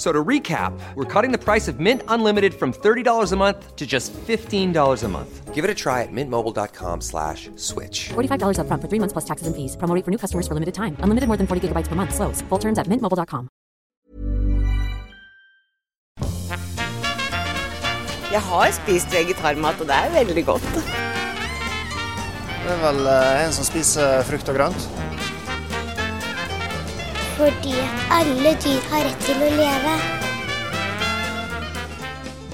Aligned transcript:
F- 0.00 0.06
So 0.06 0.12
to 0.12 0.24
recap, 0.24 0.72
we're 0.96 1.04
cutting 1.04 1.30
the 1.30 1.44
price 1.44 1.68
of 1.68 1.78
Mint 1.78 2.02
Unlimited 2.08 2.54
from 2.54 2.72
$30 2.72 3.32
a 3.32 3.36
month 3.36 3.76
to 3.76 3.86
just 3.86 4.14
$15 4.26 5.04
a 5.04 5.08
month. 5.08 5.54
Give 5.54 5.62
it 5.62 5.70
a 5.70 5.74
try 5.74 6.02
at 6.02 6.08
mintmobile.com 6.10 7.02
slash 7.02 7.50
switch. 7.56 8.08
$45 8.14 8.56
upfront 8.56 8.80
for 8.80 8.88
three 8.88 8.98
months 8.98 9.12
plus 9.12 9.26
taxes 9.26 9.46
and 9.46 9.54
fees. 9.54 9.76
Promo 9.76 9.94
rate 9.94 10.04
for 10.06 10.10
new 10.10 10.16
customers 10.16 10.48
for 10.48 10.54
limited 10.54 10.72
time. 10.72 10.96
Unlimited 11.04 11.28
more 11.28 11.36
than 11.36 11.46
40 11.46 11.68
gigabytes 11.68 11.88
per 11.88 11.96
month. 11.96 12.14
Slows. 12.14 12.40
Full 12.48 12.58
terms 12.58 12.78
at 12.78 12.88
mintmobile.com. 12.88 13.48
Jeg 18.32 18.40
har 18.40 18.70
spist 18.72 19.12
vegetarmat, 19.12 19.80
og 19.80 19.86
det 19.90 19.96
er 19.96 20.10
veldig 20.24 20.44
godt. 20.46 20.62
Det 22.64 22.72
er 22.72 22.82
vel 22.86 23.00
eh, 23.10 23.44
en 23.46 23.52
som 23.52 23.64
spiser 23.66 24.22
frukt 24.24 24.48
og 24.48 24.54
grønt. 24.56 24.88
Fordi 27.40 27.72
alle 28.12 28.50
dyr 28.60 28.82
har 28.90 29.06
rett 29.06 29.22
til 29.24 29.38
å 29.40 29.46
leve. 29.54 29.92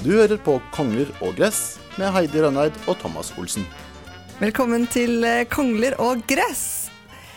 Du 0.05 0.13
hører 0.13 0.39
på 0.39 0.61
Konger 0.77 1.09
og 1.27 1.33
gress 1.35 1.81
med 1.99 2.13
Heidi 2.15 2.39
Rønneid 2.45 2.77
og 2.87 2.95
Thomas 3.01 3.33
Olsen. 3.35 3.67
Velkommen 4.39 4.85
til 4.95 5.27
eh, 5.27 5.43
Kongler 5.51 5.97
og 5.99 6.23
gress. 6.31 6.63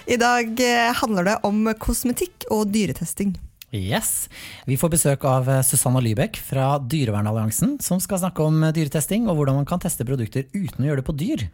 I 0.05 0.20
dag 0.22 0.62
eh, 0.62 0.91
handler 0.99 1.25
det 1.25 1.35
om 1.49 1.72
kosmetikk 1.81 2.45
og 2.53 2.70
dyretesting. 2.70 3.34
Yes. 3.73 4.30
Vi 4.70 4.77
får 4.77 4.94
besøk 4.94 5.25
av 5.25 5.50
eh, 5.50 5.63
Susanna 5.66 6.05
Lybekk 6.05 6.38
fra 6.52 6.75
Dyrevernalliansen, 6.86 7.80
som 7.81 7.97
skal 7.97 8.22
snakke 8.22 8.45
om 8.45 8.61
dyretesting 8.61 9.25
og 9.25 9.42
hvordan 9.42 9.64
man 9.64 9.70
kan 9.73 9.81
teste 9.81 10.05
produkter 10.05 10.45
uten 10.53 10.86
å 10.86 10.92
gjøre 10.92 11.02
det 11.02 11.09
på 11.09 11.17
dyr. 11.17 11.47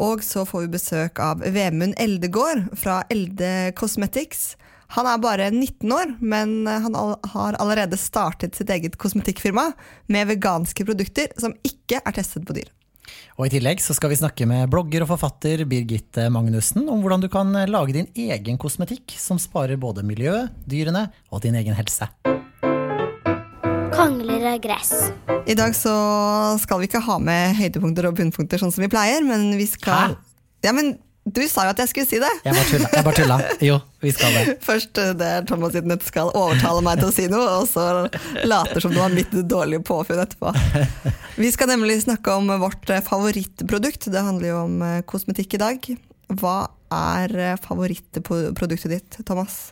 Og 0.00 0.24
så 0.24 0.48
får 0.48 0.64
vi 0.64 0.74
besøk 0.78 1.20
av 1.20 1.44
Vemund 1.44 2.00
Eldegård 2.00 2.70
fra 2.72 3.02
Elde 3.12 3.74
Cosmetics. 3.76 4.54
Han 4.92 5.08
er 5.08 5.20
bare 5.22 5.48
19 5.48 5.88
år, 5.88 6.10
men 6.20 6.66
eh, 6.68 6.82
han 6.84 6.96
all 6.98 7.14
har 7.32 7.56
allerede 7.62 7.96
startet 7.96 8.58
sitt 8.58 8.70
eget 8.72 8.98
kosmetikkfirma 9.00 9.70
med 10.12 10.28
veganske 10.28 10.84
produkter 10.84 11.32
som 11.40 11.54
ikke 11.64 12.02
er 12.02 12.16
testet 12.16 12.44
på 12.44 12.56
dyr. 12.58 12.68
Og 13.40 13.46
I 13.46 13.52
tillegg 13.54 13.80
så 13.80 13.96
skal 13.96 14.12
vi 14.12 14.18
snakke 14.20 14.44
med 14.48 14.68
blogger 14.70 15.04
og 15.04 15.14
forfatter 15.14 15.64
Birgitte 15.68 16.28
Magnussen 16.32 16.84
om 16.92 17.00
hvordan 17.00 17.24
du 17.24 17.30
kan 17.32 17.54
eh, 17.56 17.70
lage 17.70 17.96
din 17.96 18.10
egen 18.12 18.60
kosmetikk 18.60 19.14
som 19.16 19.40
sparer 19.40 19.80
både 19.80 20.04
miljøet, 20.04 20.52
dyrene 20.68 21.06
og 21.32 21.40
din 21.46 21.56
egen 21.56 21.76
helse. 21.78 22.10
Kongler 23.96 24.44
og 24.52 24.60
gress. 24.64 24.92
I 25.48 25.56
dag 25.56 25.72
så 25.76 25.94
skal 26.60 26.82
vi 26.82 26.90
ikke 26.90 27.00
ha 27.08 27.16
med 27.16 27.56
høydepunkter 27.56 28.10
og 28.10 28.20
bunnpunkter 28.20 28.60
sånn 28.60 28.74
som 28.74 28.84
vi 28.84 28.92
pleier, 28.92 29.24
men 29.24 29.54
vi 29.56 29.70
skal 29.72 30.12
Hæ? 30.12 30.20
Ja, 30.62 30.70
men 30.76 30.92
du 31.22 31.42
sa 31.46 31.68
jo 31.68 31.70
at 31.70 31.78
jeg 31.78 31.90
skulle 31.92 32.08
si 32.10 32.18
det! 32.18 32.30
Jeg 32.42 32.56
bare 32.56 32.66
tulla. 32.66 32.88
Jeg 32.90 33.06
bare 33.06 33.18
tulla. 33.20 33.36
Jo, 33.62 33.76
vi 34.02 34.10
skal 34.10 34.34
det. 34.34 34.54
Først 34.68 34.98
eh, 34.98 35.12
det 35.18 35.28
er 35.36 35.44
Thomas 35.46 35.74
sitt 35.76 35.86
nøtteskall 35.86 36.32
overtaler 36.34 36.82
meg 36.82 36.98
til 36.98 37.10
å 37.10 37.14
si 37.14 37.26
noe, 37.30 37.60
og 37.60 37.68
så 37.70 37.84
later 38.48 38.82
som 38.82 38.94
det 38.94 38.98
var 39.04 39.14
mitt 39.14 39.36
dårlige 39.50 39.84
påfunn 39.86 40.22
etterpå. 40.24 40.50
Vi 41.42 41.52
skal 41.54 41.70
nemlig 41.70 42.00
snakke 42.02 42.34
om 42.34 42.50
vårt 42.62 42.90
eh, 42.90 43.04
favorittprodukt. 43.06 44.10
Det 44.10 44.24
handler 44.26 44.50
jo 44.50 44.58
om 44.64 44.82
eh, 44.88 44.98
kosmetikk 45.06 45.54
i 45.54 45.62
dag. 45.62 45.92
Hva 46.42 46.56
er 46.92 47.38
favorittproduktet 47.62 48.90
ditt, 48.90 49.22
Thomas? 49.28 49.68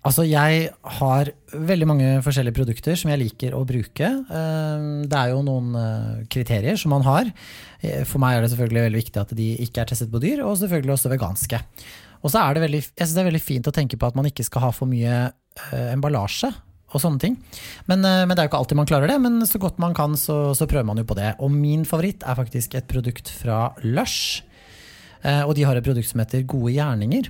Altså, 0.00 0.24
jeg 0.24 0.70
har 0.96 1.28
veldig 1.52 1.86
mange 1.90 2.10
forskjellige 2.24 2.56
produkter 2.56 2.96
som 2.96 3.10
jeg 3.12 3.20
liker 3.20 3.52
å 3.56 3.66
bruke. 3.68 4.06
Eh, 4.08 4.84
Det 5.04 5.18
er 5.18 5.32
jo 5.34 5.42
noen 5.44 5.74
eh, 5.76 6.22
kriterier 6.32 6.78
som 6.80 6.94
man 6.94 7.04
har. 7.04 7.28
Eh, 7.84 8.04
For 8.08 8.22
meg 8.22 8.38
er 8.38 8.40
det 8.46 8.52
selvfølgelig 8.54 8.84
veldig 8.86 9.02
viktig 9.02 9.20
at 9.20 9.34
de 9.36 9.48
ikke 9.66 9.82
er 9.82 9.90
testet 9.90 10.08
på 10.12 10.22
dyr, 10.22 10.40
og 10.46 10.56
selvfølgelig 10.56 10.94
også 10.94 11.12
veganske. 11.12 11.60
Og 12.24 12.32
så 12.32 12.40
er 12.40 12.56
det 12.56 12.62
veldig, 12.64 12.80
jeg 12.80 13.04
synes 13.04 13.12
det 13.18 13.20
er 13.20 13.28
veldig 13.28 13.44
fint 13.44 13.68
å 13.68 13.74
tenke 13.76 13.98
på 14.00 14.08
at 14.08 14.16
man 14.16 14.28
ikke 14.28 14.44
skal 14.48 14.64
ha 14.64 14.70
for 14.72 14.88
mye 14.88 15.18
eh, 15.28 15.90
emballasje 15.92 16.48
og 16.90 17.04
sånne 17.04 17.20
ting. 17.22 17.36
Men, 17.86 18.00
men 18.02 18.32
det 18.32 18.40
er 18.40 18.48
jo 18.48 18.50
ikke 18.50 18.58
alltid 18.64 18.80
man 18.80 18.88
klarer 18.88 19.06
det, 19.12 19.18
men 19.22 19.36
så 19.46 19.60
godt 19.62 19.76
man 19.78 19.92
kan, 19.94 20.16
så, 20.18 20.54
så 20.58 20.66
prøver 20.66 20.88
man 20.88 20.98
jo 20.98 21.04
på 21.06 21.14
det. 21.14 21.36
Og 21.38 21.52
min 21.54 21.84
favoritt 21.86 22.24
er 22.26 22.40
faktisk 22.40 22.74
et 22.74 22.88
produkt 22.90 23.30
fra 23.30 23.68
Lush. 23.84 24.40
Og 25.46 25.52
de 25.54 25.68
har 25.68 25.78
et 25.78 25.86
produkt 25.86 26.08
som 26.10 26.18
heter 26.18 26.42
Gode 26.50 26.72
gjerninger. 26.74 27.28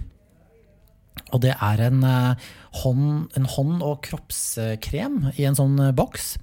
Og 1.35 1.43
det 1.45 1.53
er 1.55 1.83
en, 1.87 2.03
eh, 2.05 2.49
hånd, 2.83 3.31
en 3.37 3.49
hånd- 3.55 3.85
og 3.87 4.03
kroppskrem 4.07 5.33
i 5.37 5.47
en 5.49 5.59
sånn 5.59 5.79
eh, 5.81 5.93
boks 5.97 6.35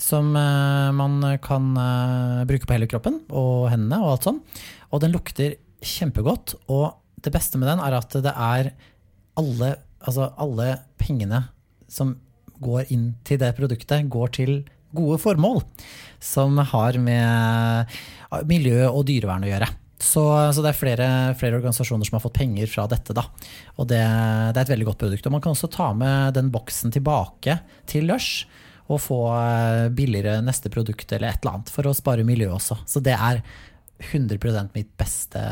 som 0.00 0.34
eh, 0.36 0.90
man 0.96 1.20
kan 1.44 1.72
bruke 2.48 2.66
på 2.66 2.76
hele 2.76 2.90
kroppen 2.90 3.20
og 3.30 3.70
hendene 3.72 4.00
og 4.02 4.14
alt 4.14 4.28
sånn. 4.28 4.42
Og 4.92 5.02
den 5.02 5.14
lukter 5.14 5.56
kjempegodt, 5.84 6.56
og 6.72 6.96
det 7.22 7.32
beste 7.34 7.58
med 7.58 7.68
den 7.70 7.82
er 7.82 7.98
at 7.98 8.14
det 8.22 8.32
er 8.32 8.70
alle, 9.36 9.74
altså 10.00 10.30
alle 10.40 10.78
pengene 11.00 11.46
som 11.90 12.16
går 12.62 12.92
inn 12.94 13.10
til 13.26 13.40
det 13.42 13.52
produktet, 13.58 14.08
går 14.08 14.32
til 14.32 14.54
gode 14.96 15.18
formål 15.20 15.60
som 16.22 16.56
har 16.72 16.96
med 17.02 17.92
miljø 18.48 18.86
og 18.88 19.04
dyrevern 19.10 19.44
å 19.44 19.50
gjøre. 19.50 19.68
Så, 19.96 20.22
så 20.52 20.60
det 20.62 20.70
er 20.70 20.76
flere, 20.76 21.08
flere 21.40 21.56
organisasjoner 21.56 22.04
som 22.04 22.18
har 22.18 22.24
fått 22.26 22.36
penger 22.36 22.68
fra 22.68 22.84
dette. 22.90 23.14
Da. 23.16 23.24
Og 23.80 23.88
det, 23.88 24.02
det 24.02 24.60
er 24.60 24.66
et 24.66 24.72
veldig 24.74 24.88
godt 24.90 25.00
produkt. 25.06 25.28
Og 25.28 25.34
man 25.34 25.44
kan 25.44 25.56
også 25.56 25.70
ta 25.72 25.90
med 25.96 26.36
den 26.36 26.50
boksen 26.52 26.92
tilbake 26.94 27.58
til 27.88 28.08
Lush 28.10 28.44
og 28.86 29.00
få 29.02 29.20
eh, 29.34 29.86
billigere 29.96 30.42
neste 30.46 30.70
produkt 30.70 31.10
eller 31.10 31.32
et 31.32 31.40
eller 31.40 31.58
annet 31.58 31.72
for 31.74 31.88
å 31.88 31.94
spare 31.96 32.26
miljø 32.28 32.52
også. 32.54 32.78
Så 32.86 33.02
det 33.02 33.16
er 33.16 33.40
100% 34.12 34.76
mitt 34.76 34.92
beste 35.00 35.42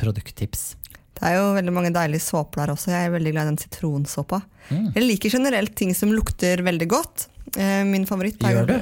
produkttips. 0.00 0.72
Det 1.18 1.28
er 1.28 1.36
jo 1.38 1.52
veldig 1.54 1.74
mange 1.74 1.92
deilige 1.94 2.24
såper 2.24 2.62
der 2.62 2.72
også. 2.74 2.90
Jeg 2.94 3.08
er 3.08 3.14
veldig 3.14 3.34
glad 3.34 3.46
i 3.46 3.52
den 3.52 3.60
sitronsåpa. 3.60 4.40
Jeg 4.70 5.04
liker 5.04 5.34
generelt 5.36 5.74
ting 5.78 5.92
som 5.94 6.12
lukter 6.14 6.62
veldig 6.64 6.88
godt. 6.90 7.26
Eh, 7.58 7.82
Min 7.84 8.06
favoritt 8.08 8.40
Gjør 8.40 8.68
du? 8.68 8.74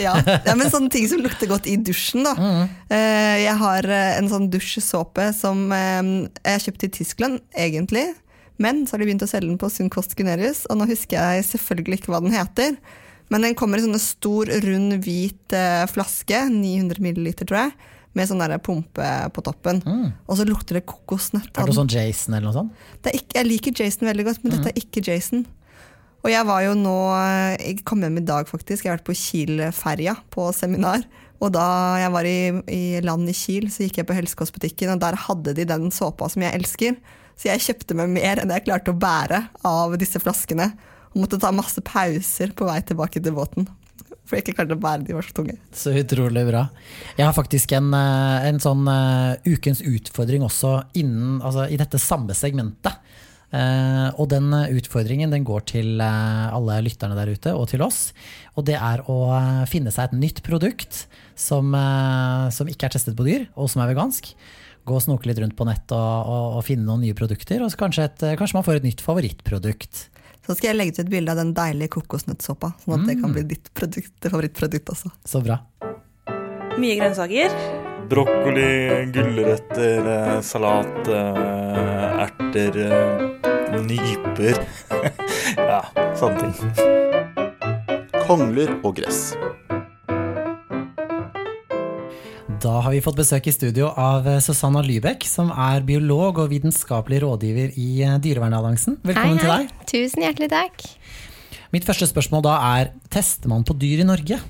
Ja, 0.00 0.14
ja, 0.24 0.54
men 0.56 0.70
sånne 0.72 0.88
ting 0.92 1.08
som 1.10 1.20
lukter 1.20 1.50
godt 1.50 1.68
i 1.68 1.76
dusjen, 1.76 2.24
da. 2.24 2.32
Mm. 2.38 2.76
Jeg 3.42 3.56
har 3.60 3.88
eh, 3.92 4.12
en 4.16 4.30
sånn 4.32 4.48
dusjsåpe 4.52 5.28
som 5.36 5.66
eh, 5.74 6.12
jeg 6.46 6.64
kjøpte 6.66 6.88
i 6.88 6.94
Tyskland, 7.00 7.42
egentlig. 7.52 8.06
Men 8.62 8.86
så 8.86 8.96
har 8.96 9.02
de 9.02 9.10
begynt 9.10 9.24
å 9.26 9.28
selge 9.28 9.50
den 9.50 9.60
på 9.60 9.68
Sunn 9.72 9.92
Kost 9.92 10.16
Gunerius, 10.16 10.64
og 10.70 10.80
nå 10.80 10.86
husker 10.88 11.18
jeg 11.20 11.44
selvfølgelig 11.50 12.00
ikke 12.00 12.14
hva 12.14 12.22
den 12.24 12.34
heter. 12.36 12.78
Men 13.32 13.42
den 13.44 13.56
kommer 13.58 13.80
i 13.80 13.84
sånne 13.84 14.00
stor, 14.00 14.48
rund, 14.64 14.96
hvit 15.04 15.56
eh, 15.56 15.84
flaske, 15.90 16.46
900 16.52 17.02
milliliter, 17.04 17.48
tror 17.48 17.66
jeg, 17.66 17.92
med 18.16 18.30
sånn 18.30 18.40
der 18.40 18.56
pumpe 18.64 19.10
på 19.36 19.44
toppen. 19.44 19.82
Og 20.26 20.38
så 20.38 20.46
lukter 20.48 20.78
det 20.78 20.86
kokosnøtt. 20.88 21.52
Er 21.52 21.68
det 21.68 21.76
sånn 21.76 21.92
Jason 21.92 22.34
eller 22.36 22.48
noe 22.48 22.56
sånt? 22.56 22.88
Det 23.04 23.12
ikke, 23.18 23.38
jeg 23.38 23.48
liker 23.50 23.82
Jason 23.82 24.08
veldig 24.08 24.26
godt, 24.30 24.42
men 24.42 24.56
dette 24.56 24.72
er 24.72 24.80
ikke 24.80 25.04
Jason. 25.04 25.44
Og 26.24 26.32
jeg 26.32 26.46
var 26.48 26.64
jo 26.64 26.72
nå 26.74 26.96
Jeg 27.60 27.84
kom 27.86 28.00
hjem 28.02 28.18
i 28.18 28.24
dag, 28.26 28.48
faktisk. 28.50 28.82
Jeg 28.82 28.90
har 28.90 28.98
vært 28.98 29.06
på 29.06 29.14
Kiel-ferja 29.14 30.16
på 30.34 30.48
seminar. 30.56 31.04
Og 31.44 31.52
da 31.52 31.66
jeg 32.00 32.12
var 32.14 32.26
i, 32.26 32.40
i 32.72 32.82
land 33.04 33.28
i 33.28 33.36
Kiel, 33.36 33.68
så 33.70 33.84
gikk 33.84 34.00
jeg 34.00 34.08
på 34.08 34.16
helsekostbutikken, 34.16 34.94
og 34.94 35.02
der 35.02 35.18
hadde 35.26 35.52
de 35.58 35.66
den 35.68 35.90
såpa 35.92 36.30
som 36.32 36.42
jeg 36.42 36.56
elsker. 36.56 36.96
Så 37.36 37.50
jeg 37.50 37.64
kjøpte 37.66 37.96
meg 37.98 38.14
mer 38.14 38.40
enn 38.40 38.52
jeg 38.54 38.64
klarte 38.64 38.94
å 38.94 38.98
bære 38.98 39.42
av 39.68 39.96
disse 40.00 40.20
flaskene. 40.22 40.70
Og 41.12 41.22
måtte 41.22 41.40
ta 41.40 41.52
masse 41.54 41.80
pauser 41.84 42.56
på 42.56 42.68
vei 42.68 42.80
tilbake 42.88 43.20
til 43.20 43.36
båten. 43.36 43.68
For 44.26 44.38
jeg 44.38 44.46
ikke 44.46 44.56
klarte 44.58 44.74
å 44.74 44.82
bære 44.82 45.06
de 45.06 45.14
var 45.14 45.26
så 45.26 45.34
tunge. 45.36 45.54
Så 45.74 45.92
utrolig 45.94 46.42
bra. 46.48 46.64
Jeg 47.14 47.28
har 47.28 47.34
faktisk 47.36 47.76
en, 47.78 47.92
eh, 47.94 48.46
en 48.48 48.58
sånn 48.62 48.82
uh, 48.90 49.38
ukens 49.46 49.84
utfordring 49.86 50.42
også 50.42 50.80
innen, 50.98 51.38
altså, 51.46 51.68
i 51.70 51.78
dette 51.78 52.00
samme 52.02 52.34
segmentet. 52.34 52.98
Uh, 53.54 54.10
og 54.18 54.26
den 54.32 54.50
utfordringen 54.50 55.30
den 55.30 55.46
går 55.46 55.62
til 55.70 56.02
uh, 56.02 56.50
alle 56.50 56.80
lytterne 56.82 57.14
der 57.14 57.30
ute, 57.30 57.54
og 57.54 57.70
til 57.70 57.86
oss. 57.86 58.10
Og 58.58 58.66
det 58.66 58.74
er 58.80 59.04
å 59.06 59.20
finne 59.70 59.94
seg 59.94 60.10
et 60.10 60.18
nytt 60.18 60.42
produkt 60.46 61.04
som, 61.38 61.70
som 62.50 62.68
ikke 62.72 62.88
er 62.88 62.96
testet 62.96 63.14
på 63.14 63.26
dyr, 63.28 63.46
og 63.54 63.68
som 63.70 63.84
er 63.84 63.92
vegansk. 63.92 64.32
Gå 64.86 64.96
og 64.96 65.04
snoke 65.04 65.28
litt 65.28 65.38
rundt 65.42 65.54
på 65.58 65.66
nett 65.68 65.92
og, 65.94 66.02
og, 66.26 66.58
og 66.58 66.66
finne 66.66 66.88
noen 66.88 67.04
nye 67.04 67.16
produkter, 67.18 67.62
og 67.62 67.74
kanskje, 67.78 68.08
et, 68.08 68.26
kanskje 68.40 68.58
man 68.58 68.66
får 68.66 68.80
et 68.80 68.88
nytt 68.88 69.04
favorittprodukt. 69.04 70.06
Så 70.46 70.54
skal 70.54 70.70
jeg 70.70 70.78
legge 70.78 70.94
ut 70.94 71.00
et 71.02 71.10
bilde 71.10 71.32
av 71.32 71.40
den 71.40 71.50
deilige 71.56 71.96
kokosnøttsåpa, 71.96 72.70
sånn 72.84 73.00
at 73.00 73.08
det 73.10 73.16
kan 73.18 73.32
bli 73.34 73.42
ditt 73.50 73.72
produkt, 73.74 74.14
favorittprodukt 74.22 74.92
også. 74.94 75.10
Så 75.26 75.42
bra. 75.42 75.58
Mye 76.78 76.98
grønnsaker. 77.00 77.56
Brokkoli, 78.06 78.66
gulrøtter, 79.10 80.06
eh, 80.12 80.40
salat, 80.46 81.08
eh, 81.10 82.22
erter, 82.28 82.78
eh, 82.86 83.80
nyper. 83.82 84.62
ja, 85.72 85.82
sånne 86.14 86.46
ting. 86.46 86.54
Kongler 88.28 88.76
og 88.84 89.00
gress. 89.00 89.32
Da 92.62 92.78
har 92.80 92.92
vi 92.94 93.02
fått 93.04 93.18
besøk 93.18 93.48
i 93.50 93.52
studio 93.52 93.90
av 94.00 94.24
eh, 94.30 94.38
Susanna 94.40 94.80
Lybekk, 94.84 95.26
som 95.28 95.50
er 95.52 95.82
biolog 95.84 96.38
og 96.40 96.48
vitenskapelig 96.54 97.18
rådgiver 97.24 97.74
i 97.76 97.88
eh, 98.06 98.14
Dyrevernalliansen. 98.22 98.96
Velkommen 99.04 99.40
til 99.42 99.50
deg. 99.50 99.74
Tusen 99.90 100.24
hjertelig 100.24 100.48
takk. 100.54 100.86
Mitt 101.74 101.84
første 101.84 102.08
spørsmål 102.08 102.46
da 102.46 102.54
er 102.78 102.94
tester 103.12 103.52
man 103.52 103.66
på 103.66 103.76
dyr 103.76 104.00
i 104.04 104.08
Norge? 104.08 104.40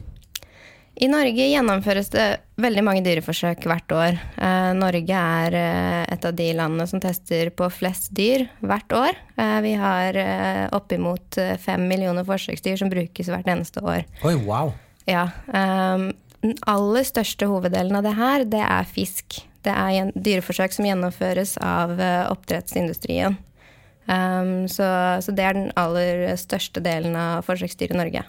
I 0.97 1.11
Norge 1.11 1.49
gjennomføres 1.51 2.13
det 2.15 2.29
veldig 2.63 2.87
mange 2.87 3.03
dyreforsøk 3.05 3.67
hvert 3.67 3.97
år. 3.99 4.23
Eh, 4.39 4.71
Norge 4.79 5.27
er 5.43 5.59
et 6.07 6.31
av 6.31 6.39
de 6.39 6.49
landene 6.63 6.87
som 6.87 7.03
tester 7.03 7.51
på 7.59 7.73
flest 7.75 8.13
dyr 8.17 8.47
hvert 8.63 8.97
år. 8.97 9.23
Vi 9.67 9.77
har 9.77 10.17
oppimot 10.77 11.37
fem 11.61 11.89
millioner 11.91 12.25
forsøksdyr 12.29 12.79
som 12.81 12.93
brukes 12.93 13.29
hvert 13.35 13.51
eneste 13.51 13.83
år. 13.83 14.07
Oi, 14.23 14.39
wow. 14.47 14.77
Ja, 15.07 15.29
ehm, 15.55 16.11
Den 16.47 16.55
aller 16.71 17.03
største 17.07 17.49
hoveddelen 17.51 17.99
av 17.99 18.07
det 18.07 18.15
her, 18.15 18.45
det 18.47 18.63
er 18.63 18.87
fisk. 18.87 19.41
Det 19.67 19.73
er 19.75 20.13
dyreforsøk 20.15 20.77
som 20.77 20.87
gjennomføres 20.87 21.57
av 21.59 21.99
eh, 21.99 22.23
oppdrettsindustrien. 22.31 23.35
Um, 24.07 24.69
så, 24.71 24.87
så 25.19 25.33
det 25.35 25.43
er 25.43 25.57
den 25.57 25.73
aller 25.75 26.29
største 26.39 26.79
delen 26.85 27.17
av 27.19 27.43
forsøksdyr 27.49 27.91
i 27.91 27.99
Norge. 27.99 28.23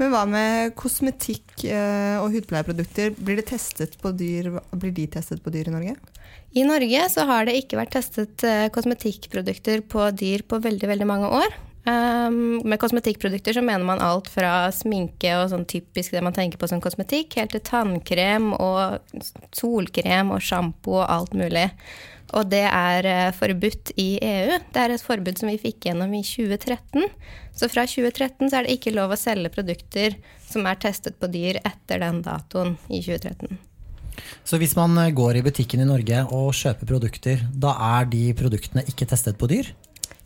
Men 0.00 0.10
hva 0.10 0.24
med 0.26 0.72
kosmetikk 0.74 1.62
eh, 1.68 2.16
og 2.18 2.34
hudpleieprodukter? 2.34 3.14
Blir, 3.14 3.38
det 3.38 3.46
testet 3.52 3.94
på 4.02 4.10
dyr, 4.10 4.50
blir 4.74 4.94
de 4.96 5.06
testet 5.14 5.44
på 5.44 5.54
dyr 5.54 5.70
i 5.70 5.76
Norge? 5.76 5.94
I 6.58 6.66
Norge 6.66 7.06
så 7.14 7.28
har 7.30 7.46
det 7.46 7.54
ikke 7.60 7.78
vært 7.78 7.94
testet 7.94 8.42
eh, 8.46 8.66
kosmetikkprodukter 8.74 9.86
på 9.86 10.08
dyr 10.18 10.42
på 10.50 10.58
veldig, 10.66 10.90
veldig 10.90 11.06
mange 11.06 11.30
år. 11.38 11.54
Um, 11.84 12.62
med 12.64 12.78
kosmetikkprodukter 12.80 13.52
så 13.52 13.60
mener 13.60 13.84
man 13.84 14.00
alt 14.00 14.30
fra 14.32 14.70
sminke 14.72 15.34
og 15.36 15.50
sånn 15.52 15.66
typisk 15.68 16.14
det 16.14 16.22
man 16.24 16.32
tenker 16.32 16.56
på 16.56 16.68
som 16.70 16.80
kosmetikk, 16.80 17.36
helt 17.36 17.52
til 17.52 17.60
tannkrem 17.66 18.54
og 18.56 19.02
solkrem 19.52 20.32
og 20.32 20.40
sjampo 20.44 20.96
og 21.02 21.08
alt 21.12 21.36
mulig. 21.36 21.66
Og 22.34 22.48
det 22.50 22.62
er 22.66 23.06
eh, 23.06 23.34
forbudt 23.36 23.92
i 24.00 24.16
EU. 24.16 24.56
Det 24.72 24.80
er 24.80 24.94
et 24.94 25.04
forbud 25.04 25.38
som 25.38 25.50
vi 25.52 25.60
fikk 25.60 25.90
gjennom 25.90 26.14
i 26.16 26.22
2013. 26.24 27.04
Så 27.54 27.68
fra 27.70 27.84
2013 27.86 28.48
så 28.48 28.58
er 28.58 28.66
det 28.66 28.78
ikke 28.78 28.94
lov 28.94 29.12
å 29.12 29.20
selge 29.20 29.52
produkter 29.54 30.16
som 30.48 30.64
er 30.66 30.80
testet 30.80 31.20
på 31.20 31.28
dyr 31.30 31.60
etter 31.62 32.00
den 32.02 32.24
datoen 32.24 32.74
i 32.88 33.02
2013. 33.04 33.60
Så 34.46 34.58
hvis 34.62 34.74
man 34.78 34.96
eh, 35.04 35.12
går 35.14 35.38
i 35.38 35.44
butikken 35.44 35.84
i 35.84 35.90
Norge 35.90 36.24
og 36.32 36.50
kjøper 36.56 36.90
produkter, 36.94 37.44
da 37.52 37.76
er 37.98 38.10
de 38.10 38.24
produktene 38.40 38.86
ikke 38.88 39.12
testet 39.12 39.38
på 39.38 39.52
dyr? 39.52 39.70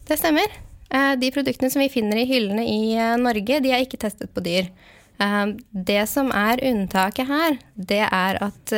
Det 0.08 0.16
stemmer. 0.22 0.67
Eh, 0.90 1.16
De 1.16 1.30
produktene 1.30 1.70
som 1.70 1.80
vi 1.80 1.88
finner 1.88 2.16
i 2.16 2.26
hyllene 2.28 2.64
i 2.64 2.96
eh, 2.96 3.16
Norge, 3.20 3.60
de 3.60 3.72
er 3.72 3.84
ikke 3.84 4.00
testet 4.00 4.32
på 4.34 4.44
dyr. 4.44 4.70
Eh, 5.20 5.46
Det 5.70 6.00
som 6.08 6.32
er 6.32 6.62
unntaket 6.64 7.28
her, 7.28 7.58
det 7.74 8.04
er 8.06 8.42
at 8.44 8.74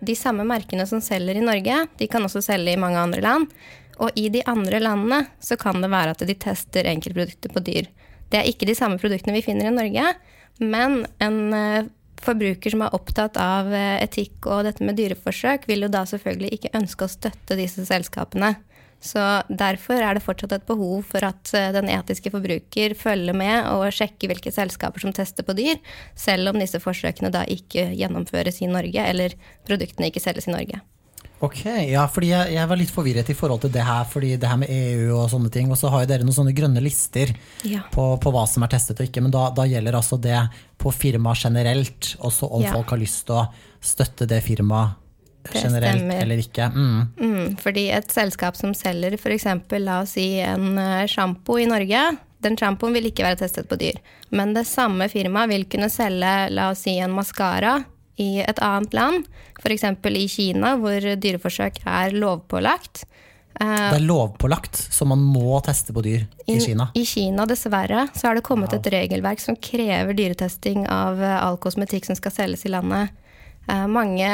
de 0.00 0.16
samme 0.16 0.46
merkene 0.48 0.86
som 0.88 1.02
selger 1.04 1.38
i 1.38 1.44
Norge, 1.44 1.84
de 1.98 2.08
kan 2.10 2.24
også 2.24 2.44
selge 2.44 2.74
i 2.74 2.80
mange 2.80 3.00
andre 3.00 3.24
land. 3.24 3.52
Og 3.98 4.14
i 4.14 4.28
de 4.30 4.44
andre 4.46 4.78
landene 4.78 5.24
så 5.42 5.56
kan 5.58 5.80
det 5.82 5.90
være 5.90 6.14
at 6.14 6.22
de 6.26 6.34
tester 6.38 6.86
enkeltprodukter 6.86 7.50
på 7.50 7.62
dyr. 7.66 7.88
Det 8.30 8.38
er 8.38 8.46
ikke 8.46 8.68
de 8.68 8.76
samme 8.78 8.98
produktene 9.00 9.34
vi 9.34 9.42
finner 9.42 9.70
i 9.70 9.74
Norge, 9.74 10.12
men 10.60 11.00
en 11.22 11.88
forbruker 12.18 12.70
som 12.70 12.84
er 12.84 12.94
opptatt 12.94 13.38
av 13.42 13.72
etikk 13.74 14.46
og 14.46 14.68
dette 14.68 14.86
med 14.86 14.98
dyreforsøk, 14.98 15.66
vil 15.66 15.86
jo 15.86 15.90
da 15.90 16.04
selvfølgelig 16.06 16.52
ikke 16.54 16.74
ønske 16.78 17.06
å 17.06 17.10
støtte 17.10 17.58
disse 17.58 17.86
selskapene. 17.88 18.54
Så 19.00 19.22
derfor 19.46 20.02
er 20.02 20.16
det 20.18 20.24
fortsatt 20.24 20.56
et 20.56 20.66
behov 20.66 21.04
for 21.06 21.22
at 21.22 21.52
eh, 21.54 21.70
den 21.76 21.86
etiske 21.92 22.32
forbruker 22.34 22.96
følger 22.98 23.36
med 23.36 23.68
og 23.70 23.86
sjekker 23.94 24.32
hvilke 24.32 24.50
selskaper 24.54 25.04
som 25.04 25.14
tester 25.14 25.46
på 25.46 25.54
dyr, 25.58 25.78
selv 26.18 26.50
om 26.50 26.58
disse 26.58 26.80
forsøkene 26.82 27.30
da 27.34 27.44
ikke 27.46 27.92
gjennomføres 27.94 28.58
i 28.64 28.70
Norge, 28.70 29.04
eller 29.06 29.36
produktene 29.68 30.10
ikke 30.10 30.22
selges 30.24 30.50
i 30.50 30.54
Norge. 30.56 30.82
Ok, 31.38 31.60
ja, 31.86 32.02
fordi 32.10 32.32
jeg, 32.32 32.50
jeg 32.56 32.66
var 32.66 32.78
litt 32.80 32.90
forvirret 32.90 33.28
i 33.30 33.34
forhold 33.38 33.60
til 33.62 33.70
det 33.70 33.84
her, 33.86 34.02
fordi 34.10 34.32
det 34.42 34.48
her 34.50 34.58
med 34.58 34.72
EU 34.74 35.12
og 35.20 35.28
sånne 35.30 35.52
ting, 35.54 35.70
og 35.70 35.78
så 35.78 35.92
har 35.94 36.02
jo 36.02 36.08
dere 36.10 36.26
noen 36.26 36.34
sånne 36.34 36.54
grønne 36.56 36.82
lister 36.82 37.30
Ja. 37.62 37.84
på, 37.94 38.08
på 38.18 38.32
hva 38.34 38.42
som 38.50 38.66
er 38.66 38.72
testet 38.74 38.98
og 38.98 39.06
ikke, 39.06 39.22
men 39.22 39.30
da, 39.34 39.44
da 39.54 39.62
gjelder 39.70 39.94
altså 40.00 40.18
det 40.18 40.40
på 40.82 40.90
firma 40.90 41.36
generelt, 41.38 42.16
også 42.18 42.50
om 42.50 42.66
Ja. 42.66 42.74
folk 42.74 42.90
har 42.90 42.98
lyst 42.98 43.28
til 43.30 43.38
å 43.38 43.46
støtte 43.78 44.26
det 44.26 44.42
firmaet 44.42 44.98
generelt 45.54 45.98
stemmer. 46.00 46.22
eller 46.22 46.36
ikke. 46.42 46.68
Mm. 46.74 47.02
Mm, 47.20 47.56
fordi 47.62 47.86
et 47.96 48.10
selskap 48.12 48.56
som 48.56 48.74
selger 48.74 49.14
f.eks. 49.18 49.46
la 49.80 50.00
oss 50.02 50.16
si 50.18 50.38
en 50.44 50.78
eh, 50.78 51.06
sjampo 51.06 51.58
i 51.58 51.66
Norge, 51.70 52.16
den 52.44 52.56
sjampoen 52.56 52.92
vil 52.94 53.08
ikke 53.10 53.24
være 53.26 53.40
testet 53.44 53.68
på 53.68 53.78
dyr. 53.80 53.96
Men 54.30 54.52
det 54.54 54.66
samme 54.68 55.08
firmaet 55.10 55.50
vil 55.50 55.64
kunne 55.70 55.90
selge 55.90 56.34
la 56.54 56.70
oss 56.70 56.84
si 56.86 56.98
en 57.02 57.10
maskara 57.16 57.80
i 58.18 58.40
et 58.42 58.58
annet 58.62 58.94
land, 58.94 59.24
f.eks. 59.62 59.84
i 60.06 60.26
Kina, 60.30 60.76
hvor 60.78 60.98
dyreforsøk 61.22 61.80
er 61.86 62.10
lovpålagt. 62.14 63.04
Eh, 63.60 63.66
Det 63.90 63.98
er 63.98 64.06
lovpålagt, 64.06 64.76
så 64.94 65.06
man 65.06 65.18
må 65.22 65.58
teste 65.66 65.92
på 65.94 66.02
dyr 66.02 66.26
i 66.46 66.58
Kina. 66.62 66.90
I 66.94 67.04
Kina, 67.06 67.46
dessverre, 67.46 68.08
så 68.14 68.28
har 68.28 68.34
det 68.38 68.44
kommet 68.46 68.72
et 68.74 68.86
regelverk 68.92 69.40
som 69.42 69.56
krever 69.56 70.14
dyretesting 70.14 70.86
av 70.86 71.18
eh, 71.22 71.38
all 71.42 71.58
kosmetikk 71.58 72.06
som 72.06 72.18
skal 72.18 72.34
selges 72.34 72.66
i 72.66 72.74
landet. 72.74 73.10
Eh, 73.68 73.86
Mange 73.86 74.28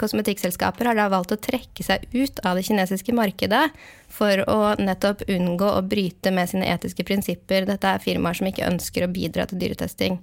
kosmetikkselskaper 0.00 0.90
har 0.90 0.98
da 0.98 1.08
valgt 1.12 1.34
å 1.34 1.38
trekke 1.38 1.84
seg 1.86 2.06
ut 2.10 2.40
av 2.46 2.58
det 2.58 2.64
kinesiske 2.66 3.14
markedet 3.14 3.68
for 4.10 4.42
å 4.50 4.74
nettopp 4.82 5.22
unngå 5.30 5.68
å 5.76 5.82
bryte 5.86 6.32
med 6.34 6.50
sine 6.50 6.66
etiske 6.72 7.06
prinsipper. 7.06 7.68
Dette 7.68 7.92
er 7.94 8.02
firmaer 8.02 8.38
som 8.38 8.48
ikke 8.50 8.66
ønsker 8.66 9.06
å 9.06 9.12
bidra 9.12 9.46
til 9.46 9.62
dyretesting. 9.62 10.18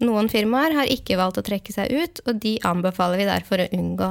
Noen 0.00 0.30
firmaer 0.32 0.76
har 0.76 0.92
ikke 0.92 1.16
valgt 1.20 1.40
å 1.40 1.44
trekke 1.44 1.72
seg 1.72 1.92
ut, 1.92 2.22
og 2.28 2.40
de 2.40 2.56
anbefaler 2.68 3.20
vi 3.20 3.28
derfor 3.28 3.64
å 3.64 3.68
unngå. 3.76 4.10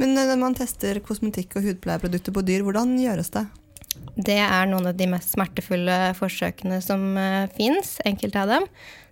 Men 0.00 0.16
eh, 0.16 0.30
når 0.30 0.40
man 0.40 0.56
tester 0.56 1.00
kosmetikk 1.04 1.58
og 1.58 1.68
hudpleieprodukter 1.68 2.34
på 2.34 2.46
dyr, 2.46 2.64
hvordan 2.64 2.96
gjøres 3.00 3.32
det? 3.36 3.44
Det 4.14 4.38
er 4.38 4.68
noen 4.70 4.90
av 4.90 4.98
de 4.98 5.08
mest 5.10 5.34
smertefulle 5.34 6.14
forsøkene 6.18 6.80
som 6.84 7.12
uh, 7.18 7.46
fins, 7.56 7.96
enkelte 8.06 8.42
av 8.42 8.52
dem. 8.52 8.68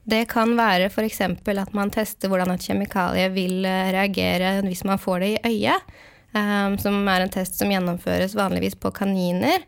Det 0.08 0.24
kan 0.30 0.56
være 0.58 0.88
f.eks. 0.90 1.20
at 1.22 1.74
man 1.76 1.92
tester 1.94 2.30
hvordan 2.30 2.50
et 2.54 2.64
kjemikalie 2.66 3.28
vil 3.36 3.62
eh, 3.68 3.92
reagere 3.94 4.56
hvis 4.66 4.82
man 4.88 4.98
får 4.98 5.22
det 5.22 5.28
i 5.30 5.52
øyet, 5.52 5.92
um, 6.34 6.74
som 6.82 7.06
er 7.06 7.22
en 7.22 7.30
test 7.30 7.60
som 7.60 7.70
gjennomføres 7.70 8.34
vanligvis 8.34 8.74
på 8.82 8.90
kaniner. 8.96 9.62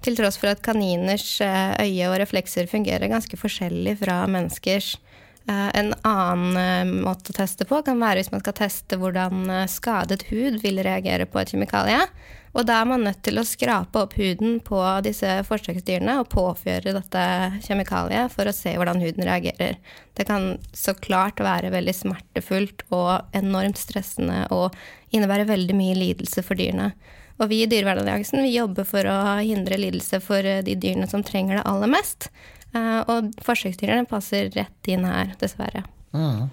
Til 0.00 0.14
tross 0.16 0.38
for 0.38 0.52
at 0.52 0.62
kaniners 0.62 1.40
eh, 1.42 1.74
øye 1.82 2.06
og 2.06 2.20
reflekser 2.22 2.70
fungerer 2.70 3.10
ganske 3.10 3.36
forskjellig 3.36 3.98
fra 4.04 4.22
menneskers. 4.30 4.94
Eh, 5.48 5.68
En 5.74 5.94
annen 6.06 6.56
eh, 6.56 7.02
måte 7.04 7.32
å 7.32 7.38
teste 7.40 7.66
på 7.68 7.82
kan 7.86 8.00
være 8.00 8.22
hvis 8.22 8.32
man 8.32 8.42
skal 8.44 8.56
teste 8.62 8.98
hvordan 9.00 9.42
eh, 9.50 9.66
skadet 9.70 10.26
hud 10.30 10.60
vil 10.62 10.80
reagere 10.84 11.26
på 11.26 11.40
et 11.42 11.54
kjemikalie. 11.54 12.00
Og 12.50 12.66
da 12.66 12.80
er 12.80 12.88
man 12.90 13.04
nødt 13.06 13.20
til 13.22 13.38
å 13.38 13.46
skrape 13.46 14.00
opp 14.02 14.16
huden 14.18 14.56
på 14.66 14.80
disse 15.06 15.36
forsøksdyrene 15.46 16.16
og 16.18 16.32
påføre 16.32 16.94
dette 16.96 17.22
kjemikaliet 17.62 18.32
for 18.34 18.50
å 18.50 18.54
se 18.54 18.72
hvordan 18.74 18.98
huden 19.04 19.26
reagerer. 19.28 19.78
Det 20.18 20.26
kan 20.26 20.56
så 20.74 20.96
klart 20.98 21.38
være 21.42 21.70
veldig 21.70 21.94
smertefullt 21.94 22.82
og 22.90 23.36
enormt 23.38 23.78
stressende 23.78 24.48
og 24.50 24.74
innebære 25.14 25.46
veldig 25.52 25.76
mye 25.78 25.98
lidelse 25.98 26.42
for 26.46 26.58
dyrene. 26.58 26.90
Og 27.40 27.48
vi 27.52 27.62
i 27.64 27.68
Dyrevernalliansen 27.70 28.44
jobber 28.50 28.84
for 28.88 29.06
å 29.08 29.18
hindre 29.38 29.78
lidelse 29.80 30.20
for 30.20 30.44
eh, 30.44 30.60
de 30.66 30.74
dyrene 30.76 31.08
som 31.08 31.22
trenger 31.24 31.56
det 31.56 31.68
aller 31.70 31.88
mest. 31.88 32.28
Eh, 32.74 32.98
Og 33.08 33.30
forsøksdyrene 33.46 34.10
passer 34.10 34.50
rett 34.52 34.90
inn 34.90 35.06
her, 35.08 35.32
dessverre. 35.40 35.86
Mm. 36.12 36.50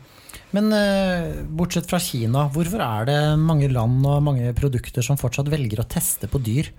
Men 0.55 0.71
eh, 0.71 1.41
bortsett 1.59 1.89
fra 1.89 1.99
Kina, 1.99 2.45
hvorfor 2.53 2.81
er 2.83 3.07
det 3.09 3.19
mange 3.41 3.67
land 3.71 4.05
og 4.07 4.23
mange 4.23 4.53
produkter 4.55 5.03
som 5.03 5.19
fortsatt 5.19 5.49
velger 5.51 5.81
å 5.83 5.87
teste 5.91 6.29
på 6.31 6.39
dyr? 6.43 6.69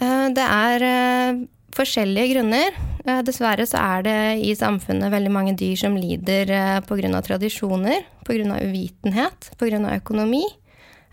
Eh, 0.00 0.28
Det 0.34 0.46
er 0.46 0.86
eh, 0.88 1.42
forskjellige 1.76 2.32
grunner. 2.34 2.78
Eh, 3.04 3.20
Dessverre 3.26 3.66
så 3.68 3.82
er 3.82 4.06
det 4.06 4.18
i 4.48 4.54
samfunnet 4.56 5.12
veldig 5.12 5.32
mange 5.34 5.56
dyr 5.60 5.76
som 5.76 5.96
lider 5.98 6.48
pga. 6.88 7.20
tradisjoner, 7.20 8.06
pga. 8.24 8.60
uvitenhet, 8.64 9.50
pga. 9.58 9.82
økonomi. 9.98 10.44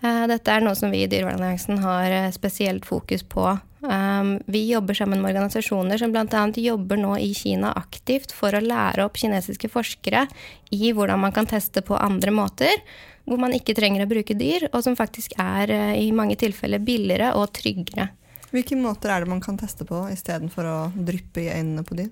Dette 0.01 0.49
er 0.49 0.63
noe 0.65 0.73
som 0.73 0.89
vi 0.89 1.03
i 1.03 1.07
Dyrevernalliansen 1.07 1.77
har 1.83 2.31
spesielt 2.33 2.87
fokus 2.89 3.21
på. 3.21 3.59
Um, 3.81 4.39
Vi 4.45 4.71
jobber 4.71 4.93
sammen 4.93 5.21
med 5.21 5.31
organisasjoner 5.31 5.97
som 5.97 6.11
bl.a. 6.13 6.41
jobber 6.55 6.99
nå 7.01 7.15
i 7.17 7.31
Kina 7.33 7.71
aktivt 7.73 8.33
for 8.37 8.53
å 8.53 8.61
lære 8.61 9.07
opp 9.07 9.17
kinesiske 9.17 9.71
forskere 9.73 10.27
i 10.69 10.91
hvordan 10.93 11.23
man 11.23 11.33
kan 11.33 11.49
teste 11.49 11.81
på 11.81 11.97
andre 11.97 12.33
måter, 12.35 12.77
hvor 13.25 13.41
man 13.41 13.55
ikke 13.57 13.73
trenger 13.77 14.05
å 14.05 14.09
bruke 14.11 14.37
dyr, 14.37 14.67
og 14.69 14.83
som 14.85 14.97
faktisk 14.97 15.33
er 15.41 15.73
eh, 15.73 15.95
i 16.03 16.11
mange 16.13 16.37
tilfeller 16.37 16.81
billigere 16.81 17.33
og 17.39 17.49
tryggere. 17.57 18.11
Hvilke 18.51 18.77
måter 18.77 19.13
er 19.13 19.23
det 19.23 19.31
man 19.31 19.41
kan 19.41 19.57
teste 19.57 19.87
på 19.87 20.03
istedenfor 20.13 20.67
å 20.67 20.77
dryppe 20.93 21.41
i 21.41 21.49
øynene 21.49 21.85
på 21.87 21.97
dyr? 21.97 22.11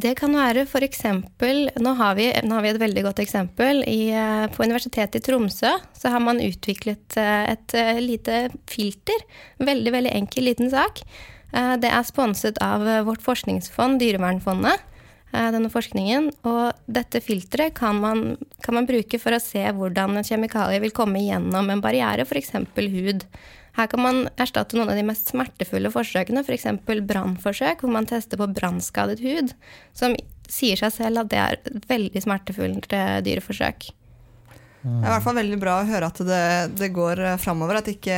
Det 0.00 0.12
kan 0.16 0.32
være 0.32 0.62
f.eks. 0.64 1.02
Nå, 1.10 1.48
nå 1.82 1.92
har 1.98 2.14
vi 2.16 2.28
et 2.30 2.80
veldig 2.80 3.02
godt 3.04 3.20
eksempel. 3.20 3.82
I, 3.84 4.12
eh, 4.14 4.46
på 4.52 4.64
Universitetet 4.64 5.18
i 5.18 5.24
Tromsø 5.24 5.72
så 5.96 6.12
har 6.12 6.22
man 6.24 6.40
utviklet 6.40 7.18
eh, 7.20 7.50
et 7.52 7.74
eh, 7.76 8.00
lite 8.00 8.38
filter. 8.70 9.26
Veldig, 9.60 9.92
veldig 9.96 10.14
enkel 10.22 10.48
liten 10.48 10.72
sak. 10.72 11.02
Det 11.50 11.88
er 11.90 12.04
sponset 12.06 12.60
av 12.62 12.84
vårt 13.08 13.24
forskningsfond, 13.24 13.96
Dyrevernfondet, 13.98 14.84
denne 15.34 15.66
forskningen. 15.72 16.28
Og 16.46 16.84
dette 16.86 17.18
filteret 17.26 17.74
kan 17.74 17.98
man, 17.98 18.20
kan 18.62 18.76
man 18.78 18.86
bruke 18.86 19.18
for 19.18 19.34
å 19.34 19.40
se 19.42 19.64
hvordan 19.74 20.14
en 20.20 20.28
kjemikalie 20.28 20.78
vil 20.84 20.94
komme 20.94 21.24
gjennom 21.24 21.72
en 21.74 21.82
barriere, 21.82 22.22
f.eks. 22.22 22.54
hud. 22.78 23.26
Her 23.80 23.88
kan 23.88 24.02
man 24.04 24.18
erstatte 24.36 24.76
noen 24.76 24.90
av 24.92 24.98
de 24.98 25.06
mest 25.08 25.30
smertefulle 25.32 25.88
forsøkene, 25.94 26.42
f.eks. 26.44 26.66
For 26.84 27.00
brannforsøk, 27.08 27.80
hvor 27.80 27.94
man 27.94 28.08
tester 28.08 28.40
på 28.40 28.50
brannskadet 28.52 29.22
hud, 29.24 29.54
som 29.96 30.16
sier 30.50 30.76
seg 30.76 30.92
selv 30.92 31.22
at 31.22 31.30
det 31.32 31.40
er 31.40 31.80
veldig 31.88 32.20
smertefullt 32.20 32.92
eh, 32.92 33.20
dyreforsøk. 33.24 33.88
Det 34.80 34.90
er 34.90 35.10
i 35.10 35.12
hvert 35.12 35.24
fall 35.24 35.36
veldig 35.36 35.56
bra 35.60 35.78
å 35.80 35.88
høre 35.88 36.08
at 36.08 36.20
det, 36.24 36.44
det 36.80 36.88
går 36.96 37.20
framover, 37.40 37.80
at 37.80 37.88
ikke, 37.92 38.16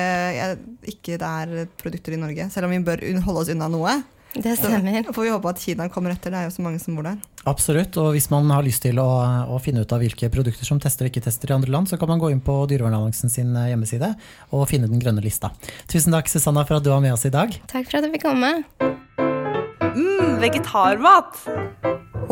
ikke 0.92 1.18
det 1.18 1.30
er 1.30 1.70
produkter 1.78 2.14
i 2.14 2.20
Norge. 2.22 2.46
Selv 2.54 2.68
om 2.68 2.74
vi 2.74 2.82
bør 2.86 3.02
holde 3.26 3.42
oss 3.42 3.50
unna 3.54 3.70
noe. 3.70 3.96
Det 4.34 4.56
stemmer. 4.56 5.02
Så 5.04 5.12
får 5.12 5.22
vi 5.22 5.30
håpe 5.30 5.50
at 5.50 5.60
Kina 5.60 5.88
kommer 5.92 6.14
etter. 6.14 6.32
Det 6.32 6.40
er 6.40 6.48
jo 6.48 6.54
så 6.54 6.64
mange 6.64 6.80
som 6.80 6.96
bor 6.96 7.04
der. 7.04 7.18
Absolutt. 7.48 7.96
Og 8.00 8.14
hvis 8.16 8.30
man 8.32 8.48
har 8.54 8.64
lyst 8.64 8.84
til 8.86 9.00
å, 9.02 9.08
å, 9.50 9.58
finne 9.62 9.84
ut 9.84 9.92
av 9.92 10.00
hvilke 10.00 10.30
produkter 10.32 10.68
som 10.68 10.80
tester 10.80 11.06
og 11.06 11.12
ikke 11.12 11.24
tester 11.26 11.52
i 11.52 11.56
andre 11.56 11.72
land, 11.74 11.90
så 11.90 11.98
kan 12.00 12.08
man 12.08 12.22
gå 12.22 12.30
inn 12.32 12.40
på 12.44 12.54
Dyrevernalliansen 12.70 13.32
sin 13.32 13.52
eh, 13.58 13.72
hjemmeside 13.72 14.14
og 14.54 14.68
finne 14.70 14.88
den 14.90 15.02
grønne 15.02 15.24
lista. 15.24 15.52
Tusen 15.90 16.16
takk, 16.16 16.30
Susanna, 16.32 16.64
for 16.68 16.78
at 16.78 16.86
du 16.86 16.92
var 16.94 17.02
med 17.04 17.12
oss 17.16 17.26
i 17.28 17.34
dag. 17.34 17.52
Takk 17.72 17.90
for 17.90 18.00
at 18.00 18.06
du 18.06 18.12
fikk 18.14 18.24
komme. 18.30 18.54
mm, 18.80 20.38
vegetarmat! 20.42 21.42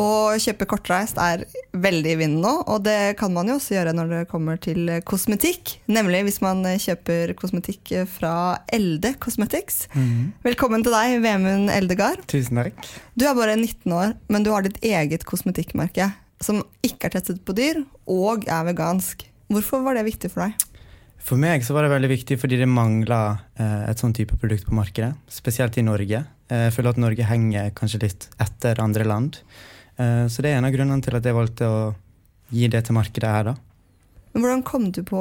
Å 0.00 0.09
kjøpe 0.40 0.69
kortreist 0.71 1.19
er 1.21 1.45
veldig 1.72 2.14
i 2.14 2.18
vinden 2.18 2.42
nå, 2.44 2.52
og 2.70 2.82
det 2.86 3.14
kan 3.20 3.32
man 3.34 3.50
jo 3.50 3.58
også 3.58 3.76
gjøre 3.76 3.94
når 3.96 4.10
det 4.12 4.22
kommer 4.30 4.58
til 4.62 4.88
kosmetikk. 5.06 5.76
Nemlig 5.90 6.24
hvis 6.26 6.40
man 6.44 6.64
kjøper 6.66 7.34
kosmetikk 7.38 7.92
fra 8.10 8.32
Elde 8.72 9.14
Cosmetics. 9.22 9.84
Mm. 9.94 10.32
Velkommen 10.46 10.86
til 10.86 10.96
deg, 10.96 11.20
Vemund 11.24 11.70
Eldegard. 11.74 12.24
Tusen 12.30 12.58
takk. 12.62 12.80
Du 13.14 13.26
er 13.28 13.38
bare 13.38 13.58
19 13.58 13.94
år, 13.94 14.16
men 14.32 14.46
du 14.46 14.50
har 14.54 14.66
ditt 14.66 14.80
eget 14.82 15.26
kosmetikkmerke 15.28 16.10
som 16.40 16.62
ikke 16.86 17.08
er 17.08 17.18
testet 17.18 17.42
på 17.44 17.54
dyr, 17.56 17.82
og 18.08 18.46
er 18.48 18.66
vegansk. 18.70 19.26
Hvorfor 19.52 19.84
var 19.84 19.98
det 19.98 20.06
viktig 20.08 20.30
for 20.32 20.46
deg? 20.46 20.66
For 21.20 21.40
meg 21.40 21.64
så 21.66 21.74
var 21.76 21.84
det 21.84 21.92
veldig 21.92 22.10
viktig 22.14 22.38
fordi 22.40 22.58
det 22.62 22.68
mangla 22.70 23.20
eh, 23.60 23.90
et 23.90 24.00
sånn 24.00 24.14
type 24.16 24.38
produkt 24.40 24.64
på 24.66 24.76
markedet. 24.76 25.12
Spesielt 25.30 25.76
i 25.76 25.84
Norge. 25.84 26.22
Eh, 26.48 26.62
jeg 26.68 26.76
føler 26.76 26.94
at 26.94 27.02
Norge 27.02 27.26
henger 27.28 27.74
kanskje 27.76 28.00
litt 28.06 28.28
etter 28.40 28.80
andre 28.82 29.04
land. 29.04 29.42
Eh, 30.00 30.26
så 30.33 30.45
det 30.45 30.52
er 30.52 30.61
en 30.61 30.69
av 30.69 30.75
grunnene 30.75 31.04
til 31.04 31.19
at 31.19 31.26
jeg 31.26 31.37
valgte 31.37 31.69
å 31.69 31.83
gi 32.50 32.71
det 32.73 32.87
til 32.87 32.97
markedet 32.97 33.35
her, 33.35 33.52
da. 33.52 33.59
Men 34.30 34.45
hvordan 34.45 34.61
kom 34.62 34.85
du 34.95 35.00
på 35.02 35.21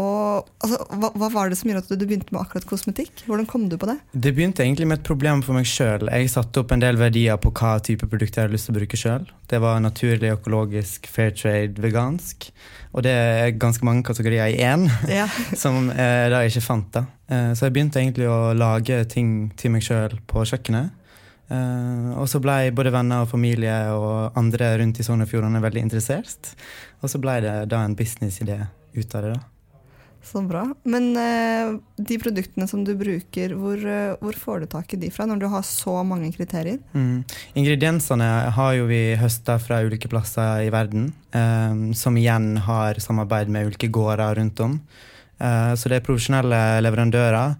altså, 0.61 0.77
hva, 1.01 1.09
hva, 1.17 1.29
var 1.33 1.49
det 1.49 1.57
som 1.57 1.69
gjorde 1.69 1.81
at 1.81 1.97
du 1.97 2.05
begynte 2.05 2.33
med 2.33 2.43
akkurat 2.43 2.67
kosmetikk? 2.69 3.23
Hvordan 3.25 3.47
kom 3.49 3.65
du 3.71 3.73
på 3.81 3.87
Det 3.89 3.95
Det 4.13 4.33
begynte 4.37 4.61
egentlig 4.61 4.85
med 4.85 4.99
et 4.99 5.07
problem 5.07 5.41
for 5.45 5.57
meg 5.57 5.65
sjøl. 5.65 6.05
Jeg 6.13 6.29
satte 6.29 6.61
opp 6.61 6.75
en 6.75 6.83
del 6.83 6.99
verdier 6.99 7.39
på 7.41 7.49
hva 7.49 7.79
type 7.81 8.05
produkter 8.05 8.43
jeg 8.43 8.47
hadde 8.47 8.57
lyst 8.57 8.69
til 8.69 8.75
å 8.75 8.77
bruke 8.77 8.99
sjøl. 9.01 9.25
Det 9.49 9.61
var 9.63 9.81
naturlig, 9.81 10.29
økologisk, 10.37 11.09
fair 11.09 11.33
trade, 11.33 11.81
vegansk. 11.81 12.51
Og 12.93 13.05
det 13.05 13.15
er 13.15 13.57
ganske 13.57 13.85
mange 13.85 14.05
kategorier 14.05 14.53
i 14.53 14.61
én, 14.61 14.85
ja. 15.19 15.25
som 15.57 15.89
jeg 15.89 16.29
da 16.35 16.45
ikke 16.45 16.65
fant. 16.67 16.93
da. 16.93 17.07
Eh, 17.33 17.51
så 17.57 17.65
jeg 17.65 17.79
begynte 17.79 18.03
egentlig 18.03 18.29
å 18.29 18.53
lage 18.53 19.01
ting 19.09 19.49
til 19.57 19.73
meg 19.73 19.89
sjøl 19.89 20.19
på 20.29 20.45
kjøkkenet. 20.45 20.93
Uh, 21.49 22.13
og 22.21 22.27
så 22.29 22.37
ble 22.43 22.69
både 22.77 22.91
venner 22.93 23.23
og 23.23 23.31
familie 23.31 23.73
og 23.95 24.35
andre 24.37 24.75
rundt 24.83 24.99
i 25.01 25.05
Sogn 25.05 25.25
og 25.25 25.29
Fjordane 25.31 25.61
veldig 25.63 25.87
interessert. 25.87 26.51
Og 27.01 27.09
så 27.09 27.21
ble 27.21 27.39
det 27.45 27.55
da 27.71 27.81
en 27.85 27.95
businessidé 27.97 28.59
ut 28.93 29.15
av 29.17 29.25
det. 29.25 29.31
da. 29.33 29.39
Så 30.29 30.43
bra. 30.45 30.61
Men 30.85 31.09
uh, 31.17 31.79
de 31.97 32.19
produktene 32.21 32.67
som 32.69 32.83
du 32.85 32.91
bruker, 32.99 33.55
hvor, 33.57 33.81
uh, 33.81 34.19
hvor, 34.21 34.37
får 34.37 34.61
du 34.61 34.69
tak 34.75 34.93
i 34.93 34.99
de 35.01 35.09
fra, 35.13 35.25
når 35.25 35.41
du 35.41 35.47
har 35.49 35.65
så 35.65 35.95
mange 36.05 36.29
kriterier? 36.35 36.77
Mm. 36.93 37.23
Ingrediensene 37.57 38.29
har 38.53 38.75
jo 38.77 38.85
vi 38.91 39.01
høsta 39.17 39.57
fra 39.63 39.81
ulike 39.81 40.11
plasser 40.11 40.67
i 40.67 40.73
verden, 40.73 41.13
som 41.93 42.15
igjen 42.17 42.55
har 42.65 42.97
samarbeid 43.01 43.49
med 43.53 43.67
ulike 43.69 43.89
gårder 43.93 44.39
rundt 44.39 44.61
om. 44.65 44.79
Så 45.37 45.91
det 45.91 45.99
er 45.99 46.05
profesjonelle 46.07 46.81
leverandører. 46.81 47.53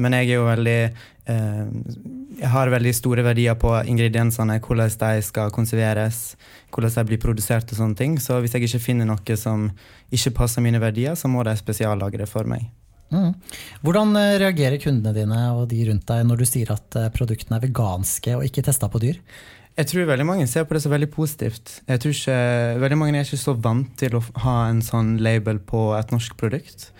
men 0.00 0.16
jeg 0.16 0.30
er 0.30 0.38
jo 0.38 0.46
veldig 0.46 0.78
jeg 1.22 2.50
har 2.50 2.72
veldig 2.72 2.92
store 2.96 3.22
verdier 3.22 3.54
på 3.54 3.70
ingrediensene, 3.86 4.58
hvordan 4.64 4.90
de 4.98 5.22
skal 5.22 5.52
konserveres, 5.54 6.34
hvordan 6.74 6.94
de 6.96 7.04
blir 7.12 7.22
produsert 7.22 7.70
og 7.70 7.78
sånne 7.78 7.98
ting. 7.98 8.18
Så 8.18 8.40
hvis 8.42 8.56
jeg 8.56 8.66
ikke 8.66 8.82
finner 8.82 9.06
noe 9.06 9.36
som 9.38 9.68
ikke 10.10 10.34
passer 10.42 10.64
mine 10.64 10.82
verdier, 10.82 11.14
så 11.14 11.30
må 11.30 11.44
de 11.46 11.54
spesiallagre 11.58 12.26
for 12.26 12.48
meg. 12.50 12.66
Mm. 13.12 13.32
Hvordan 13.84 14.14
eh, 14.16 14.38
reagerer 14.40 14.80
kundene 14.80 15.12
dine 15.12 15.40
og 15.52 15.66
de 15.68 15.82
rundt 15.90 16.06
deg 16.08 16.22
når 16.24 16.40
du 16.40 16.46
sier 16.48 16.70
at 16.72 16.96
eh, 16.96 17.10
produktene 17.12 17.58
er 17.58 17.66
veganske 17.66 18.38
og 18.38 18.46
ikke 18.46 18.64
testa 18.64 18.88
på 18.88 19.02
dyr? 19.02 19.18
Jeg 19.76 19.88
tror 19.88 20.08
veldig 20.08 20.26
mange 20.28 20.46
ser 20.48 20.66
på 20.68 20.76
det 20.76 20.82
som 20.84 20.92
veldig 20.92 21.08
positivt. 21.12 21.78
Jeg 21.88 22.00
tror 22.00 22.12
ikke, 22.12 22.38
veldig 22.82 22.98
Mange 23.00 23.20
er 23.20 23.24
ikke 23.28 23.40
så 23.40 23.54
vant 23.56 23.92
til 24.00 24.18
å 24.18 24.24
ha 24.44 24.56
en 24.68 24.82
sånn 24.84 25.14
label 25.24 25.60
på 25.64 25.92
et 25.96 26.12
norsk 26.12 26.36
produkt. 26.40 26.90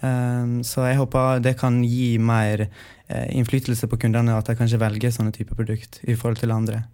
Um, 0.00 0.60
så 0.62 0.84
jeg 0.86 0.98
håper 1.00 1.40
det 1.42 1.56
kan 1.58 1.80
gi 1.82 2.18
mer 2.22 2.68
uh, 2.68 3.26
innflytelse 3.34 3.88
på 3.90 3.98
kundene, 4.04 4.36
at 4.38 4.46
de 4.46 4.54
kanskje 4.58 4.80
velger 4.80 5.14
sånne 5.14 5.34
typer 5.34 5.58
produkt 5.58 6.00
i 6.06 6.14
forhold 6.14 6.38
til 6.42 6.54
andre. 6.54 6.84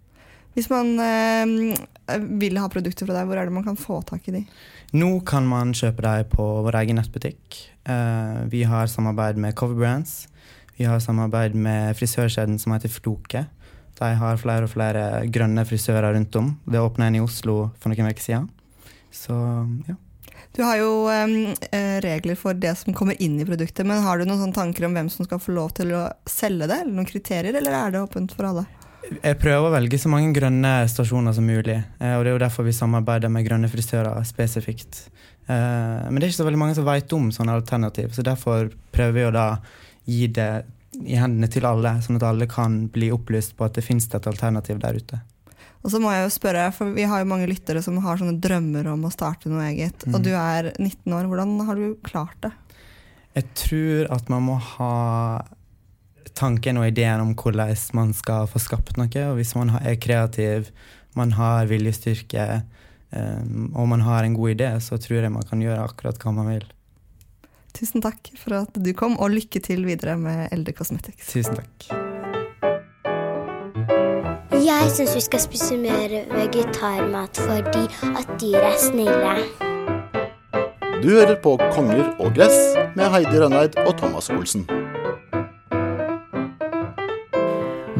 Hvis 0.55 0.71
man 0.71 0.95
uh, 0.97 2.21
vil 2.41 2.61
ha 2.63 2.71
produkter 2.71 3.09
fra 3.09 3.19
deg, 3.19 3.29
hvor 3.29 3.41
er 3.41 3.51
det 3.51 3.57
man 3.57 3.67
kan 3.67 3.79
få 3.79 4.01
tak 4.07 4.29
i 4.31 4.39
de? 4.39 4.45
Nå 4.95 5.11
kan 5.27 5.47
man 5.51 5.75
kjøpe 5.77 6.05
dem 6.07 6.31
på 6.33 6.47
vår 6.65 6.79
egen 6.85 7.01
nettbutikk. 7.01 7.59
Uh, 7.89 8.47
vi 8.53 8.63
har 8.69 8.89
samarbeid 8.89 9.41
med 9.43 9.57
Coverbrands. 9.59 10.25
Vi 10.79 10.87
har 10.89 11.03
samarbeid 11.03 11.55
med 11.55 11.95
frisørkjeden 11.99 12.57
som 12.63 12.75
heter 12.75 12.91
Floke. 12.91 13.45
De 13.99 14.11
har 14.19 14.41
flere 14.41 14.67
og 14.67 14.73
flere 14.73 15.05
grønne 15.31 15.63
frisører 15.69 16.15
rundt 16.17 16.35
om. 16.41 16.55
Det 16.67 16.83
åpna 16.83 17.07
en 17.11 17.21
i 17.21 17.23
Oslo 17.23 17.69
for 17.79 17.93
noen 17.93 18.11
uker 18.11 18.25
siden. 18.25 18.49
Så 19.15 19.37
ja. 19.87 19.95
Du 20.55 20.63
har 20.63 20.79
jo 20.79 21.09
um, 21.11 21.55
regler 22.05 22.39
for 22.39 22.55
det 22.55 22.77
som 22.79 22.95
kommer 22.95 23.19
inn 23.23 23.41
i 23.43 23.47
produktet, 23.47 23.83
men 23.87 24.05
har 24.05 24.21
du 24.21 24.29
noen 24.29 24.53
tanker 24.55 24.87
om 24.87 24.95
hvem 24.95 25.09
som 25.11 25.27
skal 25.27 25.41
få 25.43 25.55
lov 25.57 25.73
til 25.75 25.91
å 25.99 26.07
selge 26.31 26.69
det? 26.71 26.77
eller 26.85 26.95
noen 26.95 27.09
kriterier, 27.11 27.59
eller 27.59 27.75
er 27.75 27.95
det 27.95 28.03
åpent 28.05 28.37
for 28.37 28.47
alle? 28.53 28.63
Jeg 29.11 29.37
prøver 29.41 29.67
å 29.67 29.73
velge 29.75 29.99
så 30.01 30.09
mange 30.13 30.31
grønne 30.37 30.71
stasjoner 30.89 31.35
som 31.37 31.45
mulig. 31.49 31.77
Eh, 31.99 32.15
og 32.17 32.23
Det 32.25 32.31
er 32.31 32.37
jo 32.37 32.45
derfor 32.45 32.69
vi 32.69 32.77
samarbeider 32.77 33.33
med 33.33 33.45
grønne 33.49 33.69
frisører 33.69 34.23
spesifikt. 34.25 35.09
Eh, 35.49 36.07
men 36.07 36.17
det 36.17 36.29
er 36.29 36.33
ikke 36.33 36.43
så 36.45 36.49
veldig 36.49 36.63
mange 36.63 36.79
som 36.79 36.87
vet 36.89 37.13
om 37.19 37.29
sånne 37.35 37.59
alternativ, 37.59 38.15
så 38.15 38.25
derfor 38.25 38.71
prøver 38.95 39.19
vi 39.19 39.27
å 39.27 39.35
da 39.35 39.49
gi 40.07 40.29
det 40.39 40.51
i 41.03 41.19
hendene 41.19 41.51
til 41.51 41.67
alle, 41.67 41.97
sånn 42.05 42.21
at 42.21 42.29
alle 42.31 42.47
kan 42.47 42.85
bli 42.95 43.11
opplyst 43.13 43.57
på 43.59 43.67
at 43.67 43.75
det 43.77 43.85
finnes 43.85 44.07
et 44.07 44.31
alternativ 44.31 44.79
der 44.79 45.03
ute. 45.03 45.21
Og 45.85 45.93
så 45.93 46.01
må 46.01 46.13
jeg 46.15 46.25
jo 46.25 46.33
spørre, 46.33 46.69
for 46.73 46.95
Vi 46.97 47.05
har 47.09 47.21
jo 47.21 47.29
mange 47.29 47.49
lyttere 47.51 47.83
som 47.85 48.01
har 48.01 48.21
sånne 48.21 48.41
drømmer 48.43 48.89
om 48.95 49.05
å 49.05 49.13
starte 49.13 49.53
noe 49.53 49.67
eget. 49.69 50.07
Mm. 50.09 50.17
Og 50.17 50.25
du 50.25 50.31
er 50.33 50.71
19 50.79 51.13
år. 51.13 51.29
Hvordan 51.29 51.59
har 51.69 51.81
du 51.81 51.99
klart 52.07 52.39
det? 52.47 52.55
Jeg 53.35 53.51
tror 53.59 54.09
at 54.15 54.31
man 54.33 54.47
må 54.47 54.57
ha 54.57 54.95
tanken 56.35 56.81
og 56.81 56.89
ideen 56.89 57.23
om 57.23 57.35
hvordan 57.37 57.75
man 57.95 58.15
skal 58.17 58.49
få 58.51 58.63
skapt 58.63 58.97
noe. 59.01 59.27
Og 59.29 59.41
hvis 59.41 59.55
man 59.59 59.75
er 59.81 59.99
kreativ, 60.01 60.71
man 61.19 61.35
har 61.37 61.69
viljestyrke 61.71 62.63
um, 63.11 63.69
og 63.75 63.91
man 63.93 64.07
har 64.07 64.25
en 64.25 64.39
god 64.39 64.57
idé, 64.57 64.71
så 64.81 64.99
tror 64.99 65.21
jeg 65.21 65.35
man 65.35 65.47
kan 65.51 65.63
gjøre 65.63 65.85
akkurat 65.85 66.19
hva 66.23 66.35
man 66.39 66.51
vil. 66.55 66.65
Tusen 67.75 68.03
takk 68.03 68.31
for 68.39 68.63
at 68.63 68.79
du 68.79 68.93
kom, 68.95 69.19
og 69.19 69.35
lykke 69.35 69.63
til 69.63 69.85
videre 69.87 70.17
med 70.17 70.47
Elde 70.55 70.75
Cosmetics. 70.79 71.27
Tusen 71.35 71.59
takk. 71.59 72.04
Jeg 74.85 74.93
syns 74.93 75.15
vi 75.17 75.21
skal 75.25 75.41
spise 75.41 75.77
mer 75.81 76.13
vegetarmat 76.29 77.39
fordi 77.41 77.87
at 78.21 78.33
dyr 78.37 78.59
er 78.61 78.75
snille. 78.77 79.31
Du 81.01 81.09
hører 81.09 81.39
på 81.41 81.55
Konger 81.73 82.11
og 82.21 82.35
gress 82.37 82.59
med 82.93 83.09
Heidi 83.15 83.41
Rønneid 83.41 83.79
og 83.87 83.95
Thomas 83.97 84.29
Olsen. 84.35 84.67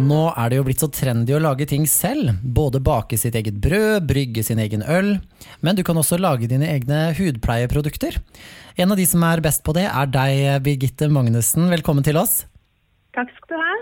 Nå 0.05 0.23
er 0.37 0.53
det 0.53 0.61
jo 0.61 0.69
blitt 0.69 0.85
så 0.85 0.93
trendy 0.93 1.33
å 1.33 1.41
lage 1.41 1.65
ting 1.73 1.89
selv. 1.89 2.37
Både 2.45 2.85
bake 2.85 3.17
sitt 3.17 3.41
eget 3.41 3.57
brød, 3.65 4.05
brygge 4.05 4.45
sin 4.45 4.61
egen 4.61 4.85
øl. 4.85 5.15
Men 5.65 5.81
du 5.81 5.87
kan 5.89 5.97
også 5.97 6.21
lage 6.21 6.53
dine 6.53 6.69
egne 6.69 7.15
hudpleieprodukter. 7.17 8.21
En 8.77 8.93
av 8.93 9.01
de 9.01 9.09
som 9.09 9.25
er 9.25 9.41
best 9.41 9.65
på 9.65 9.73
det, 9.73 9.89
er 9.89 10.13
deg, 10.21 10.61
Birgitte 10.69 11.09
Magnussen. 11.09 11.71
Velkommen 11.73 12.05
til 12.05 12.21
oss. 12.21 12.43
Takk 13.15 13.31
skal 13.37 13.53
du 13.53 13.61
ha. 13.61 13.75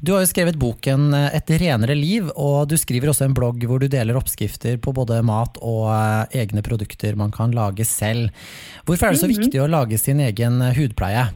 Du 0.00 0.12
har 0.14 0.22
jo 0.22 0.30
skrevet 0.30 0.56
boken 0.60 1.12
eh, 1.16 1.34
Et 1.36 1.50
renere 1.60 1.96
liv, 1.98 2.30
og 2.40 2.70
du 2.70 2.76
skriver 2.80 3.12
også 3.12 3.26
en 3.26 3.36
blogg 3.36 3.66
hvor 3.68 3.82
du 3.82 3.88
deler 3.92 4.16
oppskrifter 4.16 4.78
på 4.80 4.94
både 4.96 5.20
mat 5.26 5.60
og 5.60 5.90
eh, 5.92 6.40
egne 6.44 6.64
produkter 6.64 7.18
man 7.18 7.34
kan 7.34 7.52
lage 7.56 7.84
selv. 7.88 8.32
Hvorfor 8.88 9.08
er 9.08 9.12
det 9.12 9.20
så 9.20 9.26
mm 9.26 9.32
-hmm. 9.32 9.44
viktig 9.44 9.60
å 9.60 9.70
lage 9.76 9.98
sin 9.98 10.20
egen 10.20 10.62
eh, 10.62 10.74
hudpleie? 10.78 11.28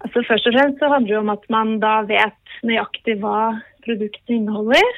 Altså 0.00 0.22
Først 0.28 0.46
og 0.46 0.54
fremst 0.54 0.78
så 0.78 0.88
handler 0.88 1.14
det 1.14 1.18
om 1.18 1.28
at 1.28 1.44
man 1.50 1.78
da 1.80 2.02
vet 2.02 2.44
nøyaktig 2.62 3.20
hva 3.20 3.60
produktet 3.84 4.28
inneholder. 4.28 4.90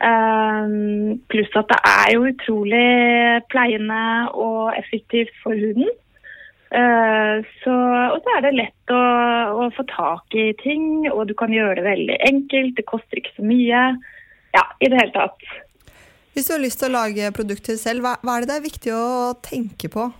Um, 0.00 1.20
pluss 1.28 1.52
at 1.60 1.68
det 1.68 1.80
er 1.84 2.14
jo 2.14 2.28
utrolig 2.32 3.42
pleiende 3.52 4.32
og 4.32 4.72
effektivt 4.80 5.34
for 5.42 5.52
huden. 5.52 5.88
Eh, 6.70 7.36
så, 7.64 7.74
og 8.14 8.20
så 8.22 8.36
er 8.36 8.44
det 8.46 8.54
lett 8.54 8.94
å, 8.94 9.00
å, 9.58 9.66
få 9.74 9.82
tak 9.90 10.38
i 10.38 10.52
ting, 10.62 11.08
og 11.10 11.24
du 11.26 11.34
kan 11.38 11.50
gjøre 11.50 11.80
det 11.80 11.86
veldig 11.88 12.18
enkelt. 12.28 12.76
Det 12.78 12.86
koster 12.86 13.18
ikke 13.18 13.34
så 13.34 13.46
mye. 13.46 13.82
Ja, 14.54 14.64
i 14.78 14.90
det 14.90 14.98
hele 15.00 15.14
tatt. 15.14 15.46
Hvis 16.34 16.46
du 16.46 16.54
har 16.54 16.62
lyst 16.62 16.78
til 16.78 16.92
å 16.92 16.98
lage 17.00 17.30
produkter 17.34 17.78
selv, 17.78 18.06
hva, 18.06 18.16
hva 18.22 18.36
er 18.36 18.44
det 18.44 18.52
det 18.52 18.58
er 18.60 18.68
viktig 18.68 18.92
å 18.94 19.06
tenke 19.42 19.90
på? 19.90 20.10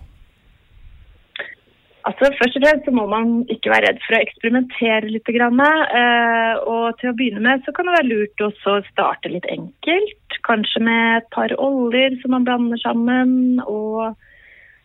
Altså, 2.09 2.31
Først 2.41 2.57
og 2.57 2.65
fremst 2.65 2.89
så 2.89 2.95
må 2.97 3.05
man 3.11 3.33
ikke 3.53 3.71
være 3.71 3.91
redd 3.91 4.01
for 4.03 4.17
å 4.17 4.23
eksperimentere 4.25 5.13
litt. 5.13 5.31
Grann, 5.37 5.61
eh, 5.63 6.55
og 6.65 6.99
til 6.99 7.13
å 7.13 7.17
begynne 7.19 7.45
med 7.45 7.63
så 7.63 7.75
kan 7.77 7.87
det 7.87 7.95
være 7.95 8.09
lurt 8.09 8.45
også 8.49 8.79
å 8.79 8.87
starte 8.89 9.31
litt 9.31 9.47
enkelt. 9.53 10.39
Kanskje 10.49 10.83
med 10.83 11.21
et 11.21 11.31
par 11.35 11.55
oljer 11.63 12.17
som 12.23 12.35
man 12.35 12.49
blander 12.49 12.81
sammen. 12.83 13.63
og 13.63 14.17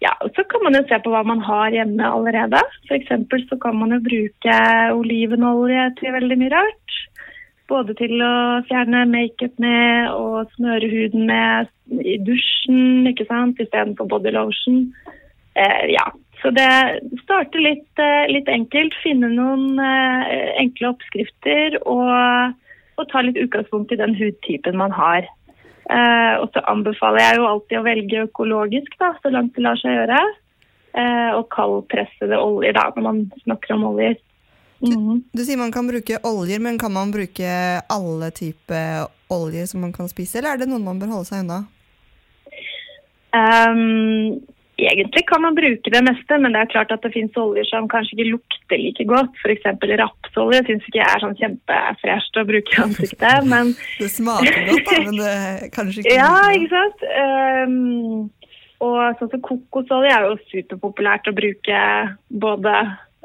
ja, 0.06 0.14
og 0.22 0.30
Så 0.36 0.44
kan 0.50 0.64
man 0.64 0.78
jo 0.78 0.84
se 0.88 1.00
på 1.02 1.12
hva 1.14 1.24
man 1.26 1.42
har 1.42 1.74
hjemme 1.74 2.06
allerede. 2.06 2.62
F.eks. 2.88 3.12
så 3.50 3.58
kan 3.62 3.78
man 3.80 3.96
jo 3.96 4.04
bruke 4.06 4.58
olivenolje 4.94 5.90
til 6.00 6.16
veldig 6.18 6.38
mye 6.42 6.54
rart. 6.54 6.98
Både 7.72 7.96
til 7.98 8.22
å 8.22 8.62
fjerne 8.70 9.08
makeup 9.10 9.56
med 9.62 10.12
og 10.14 10.52
smøre 10.58 10.90
huden 10.92 11.26
med 11.32 11.72
i 12.06 12.20
dusjen 12.22 13.10
ikke 13.10 13.26
sant, 13.30 13.62
istedenfor 13.62 14.10
body 14.12 14.34
lotion. 14.36 14.84
Eh, 15.58 15.86
ja, 15.96 16.06
så 16.42 16.52
det 16.54 16.70
starter 17.24 17.64
litt, 17.64 17.90
eh, 18.02 18.28
litt 18.30 18.50
enkelt. 18.52 18.94
Finne 19.02 19.32
noen 19.34 19.80
eh, 19.82 20.52
enkle 20.62 20.92
oppskrifter 20.94 21.80
og, 21.82 22.54
og, 23.00 23.08
ta 23.10 23.24
litt 23.26 23.40
utgangspunkt 23.42 23.96
i 23.96 24.02
den 24.02 24.14
hudtypen 24.20 24.78
man 24.78 24.94
har. 24.94 25.26
Eh, 25.86 26.36
og 26.42 26.50
så 26.54 26.64
anbefaler 26.72 27.22
jeg 27.22 27.40
jo 27.40 27.50
alltid 27.50 27.78
å 27.80 27.86
velge 27.86 28.24
økologisk, 28.26 28.96
da, 29.02 29.12
så 29.22 29.32
langt 29.34 29.54
det 29.58 29.66
lar 29.66 29.78
seg 29.82 29.94
gjøre. 29.94 30.22
Eh, 30.96 31.32
og 31.36 31.50
kaldpressede 31.54 32.40
oljer, 32.40 32.74
da, 32.78 32.88
når 32.96 33.06
man 33.06 33.22
snakker 33.44 33.76
om 33.76 33.86
oljer. 33.92 34.18
Mm. 34.80 34.90
Du, 34.90 35.22
du, 35.36 35.44
sier 35.46 35.60
man 35.60 35.74
kan 35.76 35.88
bruke 35.88 36.20
oljer, 36.28 36.64
men 36.64 36.80
kan 36.82 36.94
man 36.96 37.14
bruke 37.14 37.52
alle 37.92 38.32
typer 38.36 39.06
oljer 39.32 39.70
som 39.70 39.86
man 39.86 39.94
kan 39.96 40.10
spise, 40.12 40.40
eller 40.40 40.56
er 40.56 40.64
det 40.64 40.70
noen 40.72 40.86
man 40.86 41.00
bør 41.02 41.18
holde 41.18 41.30
seg 41.30 41.46
unna? 41.46 41.64
Um, 43.36 44.40
Egentlig 44.76 45.24
kan 45.30 45.40
man 45.40 45.56
bruke 45.56 45.92
det 45.92 46.02
meste, 46.04 46.38
men 46.42 46.52
det 46.52 46.62
er 46.62 46.72
klart 46.74 46.90
at 46.92 47.04
det 47.06 47.14
finnes 47.14 47.38
oljer 47.40 47.64
som 47.70 47.88
kanskje 47.92 48.18
ikke 48.18 48.32
lukter 48.34 48.82
like 48.82 49.06
godt. 49.08 49.38
F.eks. 49.40 49.70
rapsolje 50.02 50.60
syns 50.68 50.90
ikke 50.90 51.00
jeg 51.00 51.12
er 51.14 51.24
sånn 51.24 51.38
kjempefresht 51.40 52.40
å 52.42 52.44
bruke 52.50 52.76
i 52.76 52.82
ansiktet. 52.84 53.46
Men... 53.54 53.72
det 54.02 54.10
smaker 54.12 54.58
godt, 54.68 54.90
da, 54.90 54.98
men 55.06 55.22
det 55.22 55.70
kanskje 55.76 56.04
ikke 56.04 56.18
Ja, 56.18 56.34
ikke 56.58 56.72
sant. 56.74 57.06
Um, 57.16 58.28
og 58.84 59.20
sånn 59.20 59.32
som 59.32 59.44
kokosolje 59.48 60.12
er 60.12 60.28
jo 60.28 60.36
superpopulært 60.52 61.30
å 61.32 61.36
bruke 61.38 61.82
både 62.44 62.74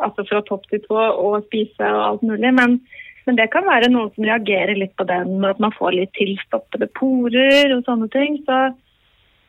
altså 0.00 0.24
fra 0.28 0.42
topp 0.46 0.68
til 0.70 0.82
tå 0.86 1.00
og 1.00 1.48
spise 1.48 1.88
og 1.90 2.04
alt 2.04 2.22
mulig. 2.26 2.52
Men, 2.56 2.78
men, 3.26 3.38
det 3.40 3.50
kan 3.52 3.66
være 3.66 3.90
noen 3.90 4.12
som 4.14 4.28
reagerer 4.28 4.78
litt 4.78 4.94
på 4.98 5.06
den 5.08 5.42
at 5.48 5.58
man 5.62 5.74
får 5.76 5.96
litt 5.98 6.14
tilstoppede 6.18 6.90
porer 6.98 7.74
og 7.74 7.82
sånne 7.88 8.06
ting. 8.14 8.38
Så 8.46 8.60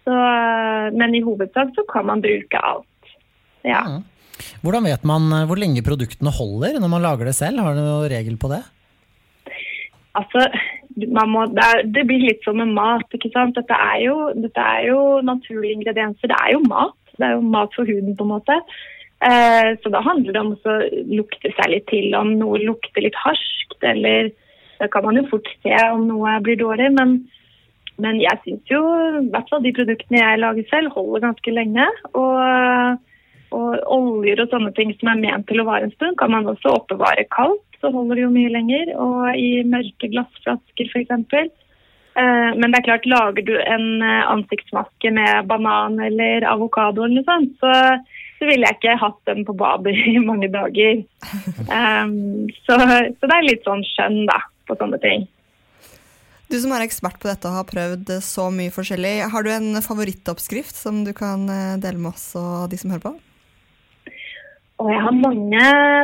så, 0.05 0.17
men 0.97 1.13
i 1.15 1.23
hovedsak 1.25 1.75
så 1.75 1.85
kan 1.89 2.07
man 2.09 2.23
bruke 2.23 2.61
alt. 2.61 3.13
Ja. 3.67 3.83
Mm. 3.85 4.03
Hvordan 4.61 4.87
vet 4.89 5.03
man 5.07 5.27
eh, 5.33 5.47
hvor 5.49 5.59
lenge 5.61 5.83
produktene 5.85 6.33
holder 6.33 6.79
når 6.81 6.93
man 6.93 7.03
lager 7.05 7.29
det 7.29 7.37
selv? 7.37 7.61
Har 7.61 7.77
du 7.77 7.83
noen 7.83 8.09
regel 8.11 8.37
på 8.41 8.49
det? 8.51 8.61
Altså, 10.17 10.47
må, 11.07 11.45
det, 11.53 11.65
er, 11.65 11.83
det, 11.95 12.05
blir 12.09 12.25
litt 12.25 12.41
som 12.45 12.57
med 12.59 12.73
mat. 12.75 13.05
ikke 13.15 13.31
sant? 13.33 13.55
Dette 13.55 13.77
er, 13.77 13.99
jo, 14.07 14.15
dette 14.35 14.65
er 14.77 14.89
jo 14.89 15.03
naturlige 15.25 15.77
ingredienser. 15.79 16.31
Det 16.31 16.39
er 16.39 16.55
jo 16.57 16.63
mat. 16.67 16.97
Det 17.15 17.27
er 17.27 17.37
jo 17.37 17.45
mat 17.53 17.77
for 17.77 17.87
huden, 17.87 18.15
på 18.17 18.27
en 18.27 18.33
måte. 18.33 18.57
Eh, 19.21 19.69
så 19.83 19.91
da 19.93 20.01
handler 20.03 20.33
det 20.33 20.41
om 20.41 20.55
å 20.57 20.77
lukte 21.13 21.53
seg 21.53 21.71
litt 21.71 21.87
til. 21.91 22.09
Om 22.17 22.33
noe 22.41 22.59
lukter 22.63 23.05
litt 23.05 23.17
harskt, 23.25 23.79
eller 23.81 24.33
Da 24.81 24.87
kan 24.89 25.03
man 25.05 25.13
jo 25.13 25.21
fort 25.29 25.45
se 25.61 25.75
om 25.93 26.07
noe 26.09 26.39
blir 26.41 26.57
dårlig. 26.57 26.89
men 26.97 27.19
men 28.01 28.19
jeg 28.21 28.41
syns 28.43 28.71
jo 28.71 28.81
i 29.21 29.29
hvert 29.31 29.49
fall 29.51 29.63
de 29.63 29.73
produktene 29.77 30.21
jeg 30.21 30.41
lager 30.41 30.67
selv, 30.71 30.93
holder 30.95 31.25
ganske 31.27 31.53
lenge. 31.53 31.87
Og, 32.11 32.99
og, 33.51 33.71
oljer 33.97 34.43
og 34.43 34.53
sånne 34.53 34.71
ting 34.77 34.93
som 34.97 35.13
er 35.13 35.21
ment 35.21 35.47
til 35.49 35.61
å 35.61 35.67
vare 35.67 35.87
en 35.87 35.95
stund, 35.95 36.17
kan 36.19 36.33
man 36.33 36.49
også 36.49 36.75
oppbevare 36.79 37.27
kaldt. 37.35 37.63
Så 37.81 37.89
holder 37.93 38.19
det 38.19 38.27
jo 38.27 38.33
mye 38.33 38.53
lenger. 38.53 38.93
Og 39.01 39.37
i 39.37 39.63
mørke 39.67 40.11
glassflasker 40.11 40.91
f.eks. 40.91 41.51
Eh, 42.11 42.49
men 42.59 42.71
det 42.71 42.81
er 42.81 42.87
klart, 42.89 43.07
lager 43.07 43.45
du 43.47 43.53
en 43.59 44.03
eh, 44.03 44.23
ansiktsmaske 44.33 45.13
med 45.15 45.47
banan 45.47 45.99
eller 46.03 46.43
avokado, 46.49 47.05
eller 47.05 47.21
noe 47.21 47.27
sånt, 47.27 47.53
så, 47.61 47.71
så 48.39 48.49
ville 48.49 48.67
jeg 48.67 48.79
ikke 48.79 48.97
hatt 48.99 49.19
den 49.29 49.45
på 49.47 49.55
badet 49.55 49.95
i 50.11 50.17
mange 50.19 50.51
dager. 50.51 51.03
Um, 51.71 52.49
så, 52.65 52.75
så 52.75 53.29
det 53.29 53.37
er 53.37 53.47
litt 53.47 53.63
sånn 53.67 53.85
skjønn 53.93 54.25
da, 54.27 54.41
på 54.67 54.75
sånne 54.81 54.99
ting. 55.03 55.23
Du 56.51 56.57
som 56.59 56.73
er 56.75 56.83
ekspert 56.83 57.15
på 57.21 57.29
dette 57.29 57.47
og 57.47 57.61
har 57.61 57.67
prøvd 57.69 58.09
så 58.25 58.49
mye 58.51 58.71
forskjellig, 58.75 59.21
har 59.31 59.45
du 59.45 59.49
en 59.53 59.77
favorittoppskrift 59.85 60.75
som 60.75 61.05
du 61.05 61.13
kan 61.15 61.45
eh, 61.47 61.77
dele 61.79 62.01
med 62.01 62.11
oss 62.11 62.33
og 62.35 62.65
de 62.73 62.79
som 62.81 62.91
hører 62.91 63.05
på? 63.05 63.13
Og 64.81 64.89
jeg 64.91 65.03
har 65.05 65.15
mange 65.15 65.61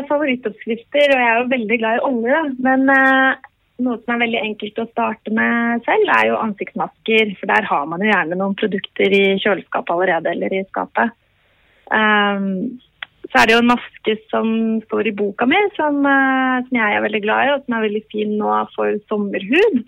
favorittoppskrifter, 0.08 1.12
og 1.12 1.20
jeg 1.20 1.34
er 1.34 1.42
jo 1.42 1.52
veldig 1.52 1.80
glad 1.82 1.98
i 1.98 2.06
olje. 2.08 2.40
Men 2.64 2.94
eh, 2.94 3.50
noe 3.84 4.00
som 4.00 4.14
er 4.14 4.22
veldig 4.24 4.40
enkelt 4.44 4.80
å 4.80 4.88
starte 4.94 5.34
med 5.36 5.84
selv, 5.90 6.14
er 6.16 6.30
jo 6.30 6.40
ansiktsmasker. 6.40 7.36
For 7.42 7.52
der 7.52 7.68
har 7.68 7.92
man 7.92 8.06
jo 8.06 8.12
gjerne 8.14 8.40
noen 8.40 8.56
produkter 8.64 9.18
i 9.20 9.24
kjøleskapet 9.44 9.94
allerede, 9.98 10.32
eller 10.32 10.56
i 10.56 10.64
skapet. 10.70 11.12
Um, 11.92 12.80
så 13.28 13.42
er 13.42 13.50
det 13.50 13.58
jo 13.58 13.62
en 13.66 13.74
maske 13.74 14.18
som 14.32 14.50
står 14.86 15.12
i 15.12 15.16
boka 15.20 15.48
mi, 15.50 15.60
som, 15.76 16.00
uh, 16.08 16.64
som 16.64 16.80
jeg 16.80 16.96
er 16.96 17.04
veldig 17.04 17.24
glad 17.28 17.44
i, 17.44 17.54
og 17.58 17.66
som 17.66 17.78
er 17.78 17.88
veldig 17.90 18.04
fin 18.14 18.36
nå 18.40 18.58
for 18.78 19.04
sommerhud. 19.12 19.84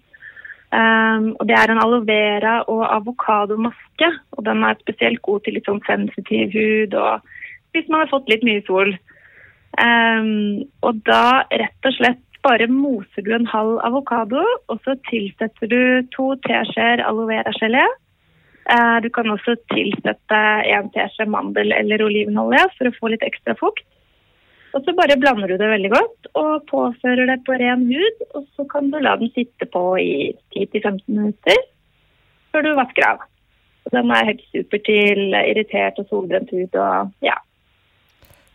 Um, 0.70 1.34
og 1.40 1.48
Det 1.50 1.56
er 1.58 1.72
en 1.72 1.82
aloe 1.82 2.06
vera 2.06 2.62
og 2.70 2.84
avokadomaske. 2.96 4.10
og 4.32 4.46
Den 4.46 4.64
er 4.64 4.78
spesielt 4.80 5.22
god 5.22 5.42
til 5.42 5.58
litt 5.58 5.66
sånn 5.66 5.82
sensitiv 5.88 6.54
hud 6.54 6.94
og 6.94 7.26
hvis 7.74 7.90
man 7.90 8.02
har 8.04 8.10
fått 8.10 8.30
litt 8.30 8.46
mye 8.46 8.62
sol. 8.68 8.94
Um, 9.78 10.66
og 10.82 11.02
Da 11.06 11.46
rett 11.50 11.86
og 11.86 11.96
slett 11.98 12.26
bare 12.46 12.70
moser 12.72 13.26
du 13.26 13.34
en 13.36 13.50
halv 13.50 13.82
avokado, 13.84 14.42
og 14.70 14.80
så 14.86 14.96
tilsetter 15.10 15.68
du 15.68 16.08
to 16.16 16.32
teskjeer 16.48 17.04
aloe 17.04 17.28
vera-gelé. 17.28 17.84
Uh, 18.70 19.02
du 19.04 19.10
kan 19.10 19.30
også 19.30 19.58
tilsette 19.74 20.40
en 20.70 20.90
teskje 20.94 21.26
mandel- 21.28 21.74
eller 21.76 22.06
olivenolje 22.06 22.64
for 22.78 22.88
å 22.88 22.96
få 23.00 23.12
litt 23.12 23.26
ekstra 23.26 23.58
fukt. 23.60 23.84
Og 24.76 24.86
så 24.86 24.94
bare 24.98 25.18
blander 25.18 25.50
du 25.50 25.58
det 25.58 25.72
veldig 25.72 25.90
godt 25.94 26.30
og 26.38 26.68
påfører 26.70 27.26
det 27.32 27.40
på 27.48 27.58
ren 27.58 27.88
hud. 27.90 28.24
Og 28.38 28.46
så 28.56 28.66
kan 28.70 28.92
du 28.94 29.00
la 29.02 29.16
den 29.20 29.32
sitte 29.34 29.66
på 29.74 29.84
i 29.98 30.32
10-15 30.56 31.02
minutter 31.08 31.60
før 32.54 32.66
du 32.66 32.72
vasker 32.78 33.08
av. 33.08 33.28
Og 33.88 33.94
den 33.96 34.14
er 34.14 34.30
helt 34.30 34.46
super 34.54 34.82
til 34.86 35.34
irritert 35.34 36.02
og 36.02 36.10
solbrent 36.12 36.52
hud 36.54 36.78
og 36.78 37.14
ja. 37.26 37.38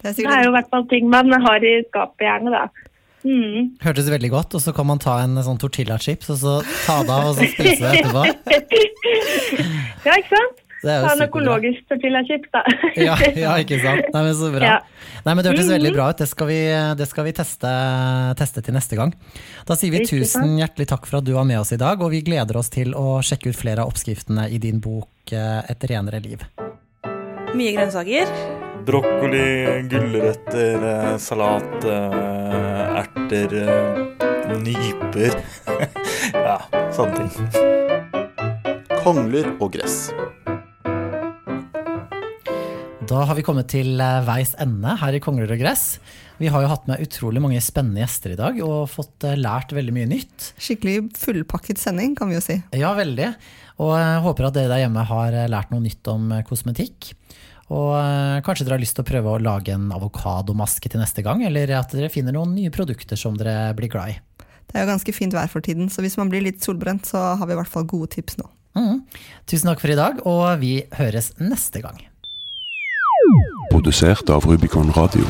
Det 0.05 0.13
er, 0.13 0.17
det 0.21 0.33
er 0.37 0.43
jo 0.45 0.51
i 0.53 0.57
hvert 0.59 0.69
fall 0.71 0.85
ting 0.91 1.07
man 1.09 1.33
har 1.33 1.65
i 1.65 1.79
skapet 1.89 2.27
gjerne, 2.27 2.53
da. 2.53 2.91
Mm. 3.25 3.71
Hørtes 3.81 4.11
veldig 4.13 4.31
godt, 4.35 4.55
og 4.55 4.61
så 4.61 4.75
kan 4.77 4.87
man 4.87 5.01
ta 5.01 5.17
en 5.25 5.39
sånn 5.47 5.57
tortillachips 5.61 6.29
og 6.35 6.41
så 6.43 6.57
ta 6.85 6.99
det 7.09 7.15
av 7.15 7.31
og 7.31 7.39
så 7.39 7.49
spise 7.55 7.79
det 7.81 8.03
etterpå. 8.03 8.25
ja, 10.07 10.19
ikke 10.19 10.35
sant? 10.37 10.64
Ta 10.85 11.15
en 11.15 11.25
økologisk 11.25 11.87
tortillachips, 11.91 12.51
da. 12.55 12.63
ja, 13.09 13.17
ja, 13.39 13.55
ikke 13.63 13.81
sant. 13.83 14.11
Nei, 14.15 14.23
men 14.27 14.37
så 14.39 14.51
bra. 14.53 14.75
Ja. 14.75 15.15
Nei, 15.25 15.33
men 15.33 15.41
Det 15.45 15.55
hørtes 15.55 15.71
veldig 15.73 15.91
mhm. 15.91 15.97
bra 15.97 16.09
ut. 16.13 16.21
Det 16.21 16.29
skal 16.31 16.51
vi, 16.51 16.61
det 17.01 17.09
skal 17.11 17.29
vi 17.29 17.35
teste, 17.41 17.73
teste, 18.41 18.65
til 18.65 18.77
neste 18.77 18.99
gang. 19.01 19.15
Da 19.69 19.79
sier 19.79 19.95
vi 19.95 20.05
tusen 20.09 20.59
hjertelig 20.61 20.91
takk 20.93 21.09
for 21.09 21.21
at 21.21 21.29
du 21.29 21.33
var 21.37 21.49
med 21.49 21.63
oss 21.63 21.73
i 21.75 21.81
dag, 21.81 22.03
og 22.05 22.13
vi 22.13 22.25
gleder 22.27 22.61
oss 22.61 22.73
til 22.75 22.95
å 22.99 23.19
sjekke 23.25 23.53
ut 23.53 23.59
flere 23.59 23.85
av 23.85 23.93
oppskriftene 23.93 24.49
i 24.53 24.61
din 24.63 24.83
bok 24.85 25.33
eh, 25.33 25.61
Et 25.71 25.89
renere 25.91 26.21
liv. 26.21 26.45
Mye 27.55 27.73
grønnsaker. 27.77 28.31
Brokkoli, 28.85 29.45
gulrøtter, 29.89 30.85
eh, 30.91 31.17
salat, 31.23 31.85
eh, 31.89 33.01
erter, 33.01 33.55
nyper. 34.61 35.39
ja, 36.49 36.59
sånne 36.93 37.31
ting. 37.31 37.73
Kongler 39.05 39.55
og 39.61 39.73
gress. 39.77 40.11
Da 43.05 43.21
har 43.29 43.37
vi 43.37 43.43
kommet 43.45 43.69
til 43.69 43.99
eh, 44.01 44.23
veis 44.25 44.55
ende 44.63 44.95
her 44.97 45.13
i 45.13 45.19
Kongler 45.21 45.51
og 45.53 45.61
gress. 45.61 45.99
Vi 46.39 46.49
har 46.49 46.63
jo 46.65 46.71
hatt 46.71 46.87
med 46.89 47.03
utrolig 47.05 47.43
mange 47.43 47.61
spennende 47.61 48.01
gjester 48.01 48.33
i 48.33 48.39
dag 48.39 48.57
og 48.65 48.87
fått 48.89 49.27
eh, 49.29 49.37
lært 49.37 49.75
veldig 49.77 49.93
mye 49.93 50.09
nytt. 50.09 50.47
Skikkelig 50.57 51.11
fullpakket 51.21 51.83
sending, 51.83 52.15
kan 52.17 52.31
vi 52.33 52.39
jo 52.39 52.45
si. 52.45 52.57
Ja, 52.73 52.95
veldig. 52.97 53.29
Og 53.85 53.93
jeg 53.99 54.23
håper 54.25 54.49
at 54.49 54.57
dere 54.57 54.71
der 54.73 54.81
hjemme 54.87 55.05
har 55.11 55.37
eh, 55.37 55.51
lært 55.53 55.75
noe 55.75 55.85
nytt 55.85 56.09
om 56.15 56.33
kosmetikk. 56.49 57.11
Og 57.75 57.93
kanskje 58.45 58.65
dere 58.65 58.79
har 58.79 58.85
lyst 58.85 58.97
til 58.97 59.05
å 59.05 59.09
prøve 59.09 59.35
å 59.35 59.43
lage 59.43 59.73
en 59.77 59.85
avokadomaske 59.97 60.89
til 60.93 61.01
neste 61.01 61.25
gang, 61.25 61.45
eller 61.45 61.75
at 61.77 61.93
dere 61.97 62.13
finner 62.13 62.37
noen 62.37 62.53
nye 62.57 62.73
produkter 62.73 63.21
som 63.21 63.37
dere 63.41 63.73
blir 63.77 63.93
glad 63.93 64.15
i. 64.15 64.17
Det 64.69 64.77
er 64.77 64.85
jo 64.85 64.93
ganske 64.95 65.17
fint 65.17 65.37
vær 65.37 65.53
for 65.53 65.65
tiden, 65.65 65.93
så 65.93 66.05
hvis 66.05 66.17
man 66.21 66.33
blir 66.33 66.45
litt 66.45 66.65
solbrent, 66.65 67.09
så 67.09 67.35
har 67.41 67.49
vi 67.49 67.57
i 67.57 67.61
hvert 67.61 67.73
fall 67.73 67.89
gode 67.89 68.13
tips 68.17 68.41
nå. 68.41 68.49
Mm. 68.77 69.05
Tusen 69.49 69.73
takk 69.73 69.85
for 69.85 69.93
i 69.93 70.01
dag, 70.01 70.25
og 70.29 70.45
vi 70.65 70.75
høres 71.01 71.33
neste 71.41 71.85
gang. 71.85 72.01
Produsert 73.75 74.31
av 74.31 74.45
Rubicon 74.45 74.93
Radio. 74.93 75.25